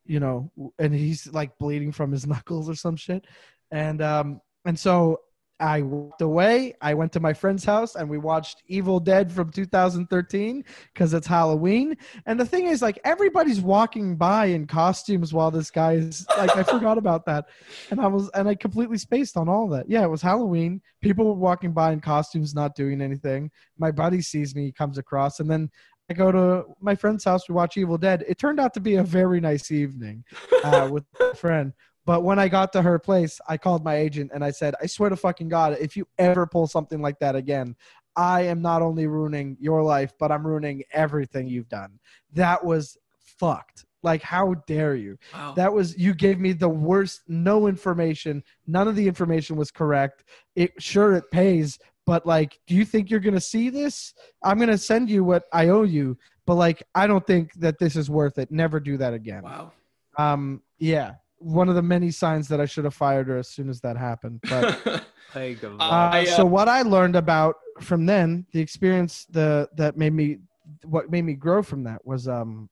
you 0.05 0.19
know 0.19 0.51
and 0.77 0.93
he's 0.93 1.25
like 1.27 1.57
bleeding 1.57 1.91
from 1.91 2.11
his 2.11 2.27
knuckles 2.31 2.69
or 2.69 2.75
some 2.75 2.95
shit. 2.95 3.25
And 3.71 4.01
um 4.01 4.41
and 4.65 4.77
so 4.77 5.19
I 5.59 5.81
walked 5.81 6.21
away. 6.21 6.75
I 6.81 6.93
went 6.93 7.13
to 7.13 7.19
my 7.19 7.33
friend's 7.33 7.63
house 7.63 7.95
and 7.95 8.09
we 8.09 8.17
watched 8.17 8.61
Evil 8.67 8.99
Dead 8.99 9.31
from 9.31 9.51
2013 9.51 10.65
because 10.93 11.13
it's 11.13 11.27
Halloween. 11.27 11.95
And 12.25 12.39
the 12.39 12.45
thing 12.45 12.65
is, 12.65 12.81
like, 12.81 12.99
everybody's 13.05 13.61
walking 13.61 14.17
by 14.17 14.47
in 14.47 14.67
costumes 14.67 15.33
while 15.33 15.51
this 15.51 15.71
guy 15.71 15.93
is 15.93 16.25
like, 16.37 16.55
I 16.57 16.63
forgot 16.63 16.97
about 16.97 17.25
that. 17.27 17.45
And 17.89 18.01
I 18.01 18.07
was, 18.07 18.29
and 18.33 18.49
I 18.49 18.55
completely 18.55 18.97
spaced 18.97 19.37
on 19.37 19.47
all 19.47 19.69
that. 19.69 19.89
Yeah, 19.89 20.03
it 20.03 20.09
was 20.09 20.21
Halloween. 20.21 20.81
People 21.01 21.25
were 21.25 21.33
walking 21.33 21.71
by 21.71 21.93
in 21.93 22.01
costumes, 22.01 22.53
not 22.53 22.75
doing 22.75 23.01
anything. 23.01 23.49
My 23.77 23.91
buddy 23.91 24.21
sees 24.21 24.55
me, 24.55 24.73
comes 24.73 24.97
across, 24.97 25.39
and 25.39 25.49
then 25.49 25.69
I 26.09 26.13
go 26.13 26.31
to 26.31 26.65
my 26.81 26.95
friend's 26.95 27.23
house. 27.23 27.49
We 27.49 27.55
watch 27.55 27.77
Evil 27.77 27.97
Dead. 27.97 28.23
It 28.27 28.37
turned 28.37 28.59
out 28.59 28.73
to 28.75 28.79
be 28.79 28.95
a 28.95 29.03
very 29.03 29.39
nice 29.39 29.71
evening 29.71 30.23
uh, 30.63 30.89
with 30.91 31.05
a 31.19 31.33
friend. 31.33 31.73
But 32.05 32.23
when 32.23 32.37
I 32.37 32.47
got 32.47 32.71
to 32.73 32.81
her 32.81 32.99
place, 32.99 33.41
I 33.47 33.57
called 33.57 33.83
my 33.83 33.95
agent 33.95 34.31
and 34.33 34.43
I 34.43 34.51
said, 34.51 34.75
I 34.81 34.85
swear 34.85 35.09
to 35.09 35.15
fucking 35.15 35.49
God, 35.49 35.77
if 35.79 35.97
you 35.97 36.07
ever 36.17 36.45
pull 36.45 36.67
something 36.67 37.01
like 37.01 37.19
that 37.19 37.35
again, 37.35 37.75
I 38.15 38.41
am 38.43 38.61
not 38.61 38.81
only 38.81 39.07
ruining 39.07 39.57
your 39.59 39.83
life, 39.83 40.13
but 40.19 40.31
I'm 40.31 40.45
ruining 40.45 40.83
everything 40.91 41.47
you've 41.47 41.67
done. 41.69 41.99
That 42.33 42.63
was 42.63 42.97
fucked. 43.19 43.85
Like, 44.03 44.21
how 44.21 44.53
dare 44.67 44.95
you? 44.95 45.17
Wow. 45.33 45.53
That 45.55 45.73
was, 45.73 45.97
you 45.97 46.13
gave 46.13 46.39
me 46.39 46.53
the 46.53 46.69
worst, 46.69 47.21
no 47.27 47.67
information. 47.67 48.43
None 48.67 48.87
of 48.87 48.95
the 48.95 49.07
information 49.07 49.55
was 49.55 49.71
correct. 49.71 50.23
It 50.55 50.71
sure 50.79 51.13
it 51.13 51.31
pays, 51.31 51.79
but 52.05 52.25
like, 52.25 52.59
do 52.67 52.75
you 52.75 52.85
think 52.85 53.09
you're 53.09 53.19
going 53.19 53.33
to 53.33 53.41
see 53.41 53.71
this? 53.71 54.13
I'm 54.43 54.57
going 54.57 54.69
to 54.69 54.77
send 54.77 55.09
you 55.09 55.23
what 55.23 55.45
I 55.51 55.69
owe 55.69 55.83
you, 55.83 56.19
but 56.45 56.53
like, 56.53 56.83
I 56.93 57.07
don't 57.07 57.25
think 57.25 57.53
that 57.55 57.79
this 57.79 57.95
is 57.95 58.09
worth 58.09 58.37
it. 58.37 58.51
Never 58.51 58.79
do 58.79 58.95
that 58.97 59.15
again. 59.15 59.41
wow. 59.41 59.71
Um, 60.17 60.61
yeah, 60.77 61.15
one 61.45 61.69
of 61.69 61.75
the 61.75 61.81
many 61.81 62.09
signs 62.09 62.47
that 62.47 62.59
I 62.59 62.65
should 62.65 62.85
have 62.85 62.95
fired 62.95 63.27
her 63.27 63.37
as 63.37 63.49
soon 63.49 63.69
as 63.69 63.79
that 63.81 63.97
happened. 63.97 64.39
But 64.49 65.05
Plague 65.31 65.63
of 65.63 65.79
Uh, 65.79 65.83
uh, 65.83 66.09
I, 66.13 66.21
uh, 66.23 66.25
so 66.25 66.45
what 66.45 66.67
I 66.67 66.81
learned 66.81 67.15
about 67.15 67.55
from 67.81 68.07
then, 68.07 68.47
the 68.51 68.59
experience 68.59 69.25
the 69.29 69.69
that 69.75 69.95
made 69.95 70.13
me, 70.13 70.39
what 70.83 71.11
made 71.11 71.21
me 71.21 71.33
grow 71.33 71.61
from 71.61 71.83
that 71.83 72.03
was, 72.03 72.27
um, 72.27 72.67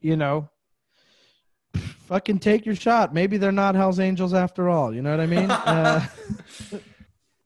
you 0.00 0.16
know, 0.16 0.50
fucking 1.74 2.40
take 2.40 2.66
your 2.66 2.74
shot. 2.74 3.14
Maybe 3.14 3.38
they're 3.38 3.52
not 3.52 3.74
Hell's 3.74 4.00
Angels 4.00 4.34
after 4.34 4.68
all. 4.68 4.94
You 4.94 5.00
know 5.00 5.10
what 5.10 5.20
I 5.20 5.26
mean? 5.26 5.50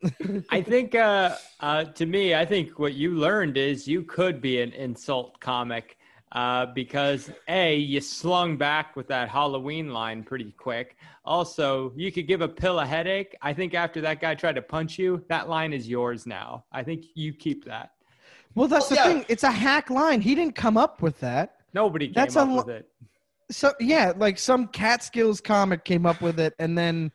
Uh, 0.01 0.45
I 0.49 0.63
think 0.63 0.95
uh, 0.95 1.35
uh, 1.59 1.83
to 1.83 2.07
me, 2.07 2.33
I 2.33 2.45
think 2.45 2.79
what 2.79 2.95
you 2.95 3.17
learned 3.17 3.57
is 3.57 3.89
you 3.89 4.05
could 4.05 4.41
be 4.41 4.63
an 4.63 4.71
insult 4.73 5.41
comic 5.41 5.98
uh, 6.33 6.67
because 6.67 7.31
A, 7.49 7.77
you 7.77 8.01
slung 8.01 8.57
back 8.57 8.97
with 8.97 9.09
that 9.09 9.29
Halloween 9.29 9.93
line 9.93 10.23
pretty 10.23 10.53
quick. 10.59 10.97
Also, 11.25 11.93
you 11.97 12.13
could 12.13 12.27
give 12.27 12.41
a 12.41 12.49
pill 12.49 12.81
a 12.81 12.87
headache. 12.87 13.35
I 13.43 13.53
think 13.53 13.75
after 13.75 14.01
that 14.03 14.21
guy 14.21 14.35
tried 14.35 14.57
to 14.57 14.63
punch 14.63 14.99
you, 14.99 15.25
that 15.29 15.49
line 15.49 15.73
is 15.73 15.89
yours 15.89 16.27
now. 16.27 16.65
I 16.73 16.83
think 16.83 17.07
you 17.15 17.33
keep 17.33 17.65
that. 17.65 17.93
Well, 18.55 18.69
that's 18.69 18.91
Well, 18.91 19.05
the 19.05 19.11
yeah. 19.11 19.19
thing. 19.19 19.27
It's 19.29 19.45
a 19.45 19.51
hack 19.51 19.91
line. 19.91 20.21
He 20.21 20.35
didn't 20.35 20.55
come 20.55 20.77
up 20.77 21.01
with 21.03 21.19
that. 21.21 21.57
Nobody 21.75 22.07
came 22.07 22.15
That's 22.15 22.37
up 22.37 22.49
a 22.49 22.51
lo- 22.51 22.57
with 22.65 22.69
it. 22.71 22.89
So 23.51 23.73
yeah, 23.81 24.13
like 24.17 24.39
some 24.39 24.67
Catskills 24.69 25.41
comic 25.41 25.85
came 25.85 26.05
up 26.05 26.21
with 26.21 26.39
it, 26.39 26.55
and 26.59 26.77
then 26.77 27.11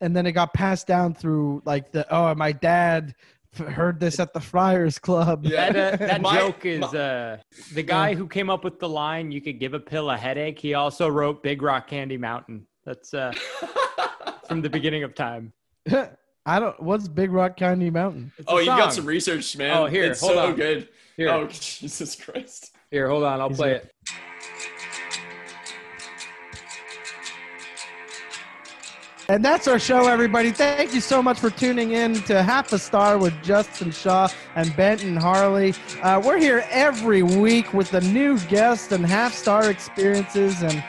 and 0.00 0.14
then 0.14 0.26
it 0.26 0.32
got 0.32 0.52
passed 0.52 0.86
down 0.86 1.14
through 1.14 1.62
like 1.64 1.92
the 1.92 2.06
oh 2.14 2.34
my 2.34 2.52
dad 2.52 3.14
f- 3.18 3.37
heard 3.56 3.98
this 4.00 4.20
at 4.20 4.32
the 4.32 4.40
Friars 4.40 4.98
Club. 4.98 5.44
Yeah. 5.44 5.72
That, 5.72 5.94
uh, 5.94 6.06
that 6.06 6.20
My- 6.20 6.38
joke 6.38 6.64
is 6.66 6.80
my- 6.80 6.86
uh, 6.98 7.36
the 7.74 7.82
guy 7.82 8.14
who 8.14 8.26
came 8.26 8.50
up 8.50 8.64
with 8.64 8.78
the 8.78 8.88
line, 8.88 9.30
you 9.32 9.40
could 9.40 9.58
give 9.58 9.74
a 9.74 9.80
pill 9.80 10.10
a 10.10 10.16
headache. 10.16 10.58
He 10.58 10.74
also 10.74 11.08
wrote 11.08 11.42
Big 11.42 11.62
Rock 11.62 11.88
Candy 11.88 12.16
Mountain. 12.16 12.66
That's 12.84 13.12
uh, 13.14 13.32
from 14.48 14.62
the 14.62 14.70
beginning 14.70 15.02
of 15.02 15.14
time. 15.14 15.52
I 16.46 16.58
don't. 16.60 16.80
What's 16.82 17.08
Big 17.08 17.30
Rock 17.32 17.56
Candy 17.56 17.90
Mountain? 17.90 18.32
It's 18.38 18.46
oh, 18.48 18.58
you 18.58 18.66
got 18.66 18.92
some 18.94 19.04
research, 19.06 19.56
man. 19.56 19.76
Oh, 19.76 19.86
here, 19.86 20.04
it's 20.04 20.20
hold 20.20 20.32
so 20.32 20.46
on. 20.48 20.56
good. 20.56 20.88
Here, 21.16 21.28
Oh, 21.30 21.46
Jesus 21.48 22.14
Christ. 22.16 22.74
here, 22.90 23.08
hold 23.08 23.24
on. 23.24 23.40
I'll 23.40 23.48
He's 23.48 23.58
play 23.58 23.72
a- 23.72 23.76
it. 23.76 23.92
And 29.30 29.44
that's 29.44 29.68
our 29.68 29.78
show, 29.78 30.08
everybody. 30.08 30.50
Thank 30.52 30.94
you 30.94 31.02
so 31.02 31.22
much 31.22 31.38
for 31.38 31.50
tuning 31.50 31.90
in 31.90 32.14
to 32.22 32.42
Half 32.42 32.72
a 32.72 32.78
Star 32.78 33.18
with 33.18 33.34
Justin 33.42 33.90
Shaw 33.90 34.28
and 34.54 34.74
Benton 34.74 35.16
Harley. 35.16 35.74
Uh, 36.02 36.18
we're 36.24 36.38
here 36.38 36.64
every 36.70 37.22
week 37.22 37.74
with 37.74 37.92
a 37.92 38.00
new 38.00 38.38
guest 38.46 38.90
and 38.90 39.04
half 39.04 39.34
star 39.34 39.70
experiences. 39.70 40.62
And, 40.62 40.82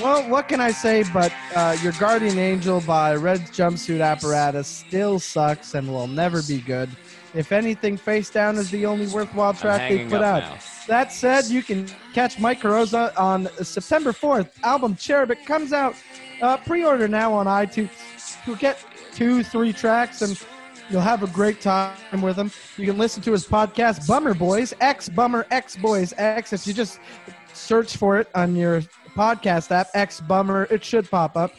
well, 0.00 0.26
what 0.30 0.48
can 0.48 0.60
I 0.62 0.70
say? 0.70 1.04
But 1.12 1.30
uh, 1.54 1.76
Your 1.82 1.92
Guardian 1.92 2.38
Angel 2.38 2.80
by 2.80 3.14
Red 3.16 3.40
Jumpsuit 3.40 4.02
Apparatus 4.02 4.66
still 4.66 5.18
sucks 5.18 5.74
and 5.74 5.88
will 5.88 6.06
never 6.06 6.42
be 6.42 6.62
good. 6.62 6.88
If 7.34 7.52
anything, 7.52 7.98
Face 7.98 8.30
Down 8.30 8.56
is 8.56 8.70
the 8.70 8.86
only 8.86 9.08
worthwhile 9.08 9.52
track 9.52 9.90
they 9.90 10.06
put 10.06 10.22
out. 10.22 10.42
now. 10.42 10.58
That 10.86 11.12
said, 11.12 11.44
you 11.44 11.62
can 11.62 11.86
catch 12.14 12.38
Mike 12.38 12.62
Carrozza 12.62 13.12
on 13.18 13.46
September 13.62 14.12
4th. 14.12 14.48
Album 14.62 14.96
Cherubic 14.96 15.44
comes 15.44 15.74
out. 15.74 15.94
Uh, 16.40 16.56
pre-order 16.58 17.08
now 17.08 17.32
on 17.32 17.46
iTunes. 17.46 17.90
You'll 18.46 18.56
get 18.56 18.84
two, 19.12 19.42
three 19.42 19.72
tracks, 19.72 20.22
and 20.22 20.40
you'll 20.90 21.00
have 21.00 21.22
a 21.22 21.26
great 21.26 21.60
time 21.60 21.96
with 22.20 22.36
him. 22.36 22.50
You 22.76 22.86
can 22.86 22.98
listen 22.98 23.22
to 23.24 23.32
his 23.32 23.46
podcast, 23.46 24.06
Bummer 24.06 24.34
Boys, 24.34 24.72
X 24.80 25.08
Bummer 25.08 25.46
X 25.50 25.76
Boys 25.76 26.14
X. 26.16 26.52
If 26.52 26.66
you 26.66 26.72
just 26.72 27.00
search 27.52 27.96
for 27.96 28.18
it 28.18 28.28
on 28.34 28.54
your 28.54 28.82
podcast 29.16 29.70
app, 29.72 29.88
X 29.94 30.20
Bummer, 30.20 30.68
it 30.70 30.84
should 30.84 31.10
pop 31.10 31.36
up. 31.36 31.52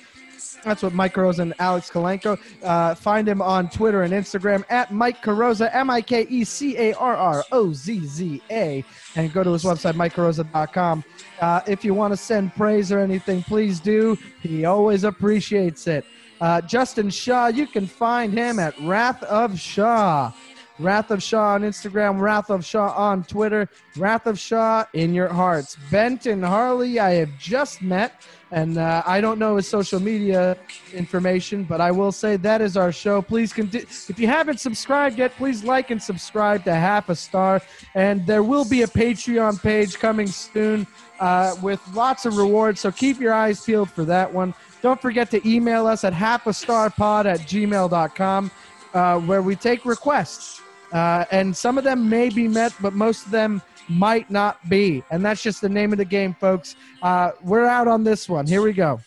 That's 0.63 0.83
what 0.83 0.93
Mike 0.93 1.13
Carrozza 1.13 1.39
and 1.39 1.53
Alex 1.59 1.89
Kalenko. 1.89 2.39
Uh, 2.63 2.95
find 2.95 3.27
him 3.27 3.41
on 3.41 3.69
Twitter 3.69 4.03
and 4.03 4.13
Instagram 4.13 4.63
at 4.69 4.93
Mike 4.93 5.23
Carrozza, 5.23 5.69
M 5.73 5.89
I 5.89 6.01
K 6.01 6.25
E 6.29 6.43
C 6.43 6.77
A 6.77 6.93
R 6.93 7.15
R 7.15 7.43
O 7.51 7.73
Z 7.73 8.05
Z 8.05 8.41
A, 8.49 8.83
and 9.15 9.33
go 9.33 9.43
to 9.43 9.51
his 9.51 9.63
website, 9.63 9.93
MikeCarrozza.com. 9.95 11.03
Uh, 11.41 11.61
if 11.67 11.85
you 11.85 11.93
want 11.93 12.11
to 12.11 12.17
send 12.17 12.53
praise 12.55 12.91
or 12.91 12.99
anything, 12.99 13.43
please 13.43 13.79
do. 13.79 14.17
He 14.41 14.65
always 14.65 15.03
appreciates 15.03 15.87
it. 15.87 16.05
Uh, 16.41 16.61
Justin 16.61 17.09
Shaw, 17.09 17.47
you 17.47 17.67
can 17.67 17.85
find 17.85 18.37
him 18.37 18.59
at 18.59 18.79
Wrath 18.81 19.23
of 19.23 19.59
Shaw. 19.59 20.31
Wrath 20.79 21.11
of 21.11 21.21
Shaw 21.21 21.55
on 21.55 21.63
Instagram, 21.63 22.21
Wrath 22.21 22.49
of 22.49 22.63
Shaw 22.63 22.93
on 22.95 23.23
Twitter, 23.25 23.67
Wrath 23.97 24.27
of 24.27 24.39
Shaw 24.39 24.85
in 24.93 25.13
your 25.13 25.27
hearts. 25.27 25.75
Benton 25.91 26.41
Harley, 26.41 26.99
I 26.99 27.11
have 27.15 27.37
just 27.37 27.81
met, 27.81 28.21
and 28.51 28.77
uh, 28.77 29.03
I 29.05 29.19
don't 29.19 29.39
know 29.39 29.57
his 29.57 29.67
social 29.67 29.99
media 29.99 30.57
information, 30.93 31.65
but 31.65 31.81
I 31.81 31.91
will 31.91 32.13
say 32.13 32.37
that 32.37 32.61
is 32.61 32.77
our 32.77 32.93
show. 32.93 33.21
Please, 33.21 33.53
if 33.57 34.17
you 34.17 34.27
haven't 34.27 34.61
subscribed 34.61 35.19
yet, 35.19 35.35
please 35.35 35.65
like 35.65 35.91
and 35.91 36.01
subscribe 36.01 36.63
to 36.63 36.73
Half 36.73 37.09
a 37.09 37.15
Star, 37.15 37.61
and 37.93 38.25
there 38.25 38.43
will 38.43 38.65
be 38.65 38.83
a 38.83 38.87
Patreon 38.87 39.61
page 39.61 39.99
coming 39.99 40.27
soon 40.27 40.87
uh, 41.19 41.55
with 41.61 41.81
lots 41.93 42.25
of 42.25 42.37
rewards, 42.37 42.79
so 42.79 42.89
keep 42.89 43.19
your 43.19 43.33
eyes 43.33 43.65
peeled 43.65 43.91
for 43.91 44.05
that 44.05 44.33
one. 44.33 44.53
Don't 44.81 45.01
forget 45.01 45.29
to 45.31 45.45
email 45.47 45.87
us 45.87 46.05
at 46.05 46.13
halfastarpod 46.13 47.25
at 47.25 47.39
gmail.com, 47.41 48.51
uh, 48.93 49.19
where 49.19 49.41
we 49.41 49.57
take 49.57 49.85
requests. 49.85 50.61
Uh, 50.91 51.25
and 51.31 51.55
some 51.55 51.77
of 51.77 51.83
them 51.83 52.09
may 52.09 52.29
be 52.29 52.47
met, 52.47 52.73
but 52.81 52.93
most 52.93 53.25
of 53.25 53.31
them 53.31 53.61
might 53.89 54.29
not 54.29 54.57
be. 54.69 55.03
And 55.11 55.23
that's 55.23 55.41
just 55.41 55.61
the 55.61 55.69
name 55.69 55.91
of 55.91 55.97
the 55.97 56.05
game, 56.05 56.33
folks. 56.33 56.75
Uh, 57.01 57.31
we're 57.43 57.65
out 57.65 57.87
on 57.87 58.03
this 58.03 58.29
one. 58.29 58.47
Here 58.47 58.61
we 58.61 58.73
go. 58.73 58.97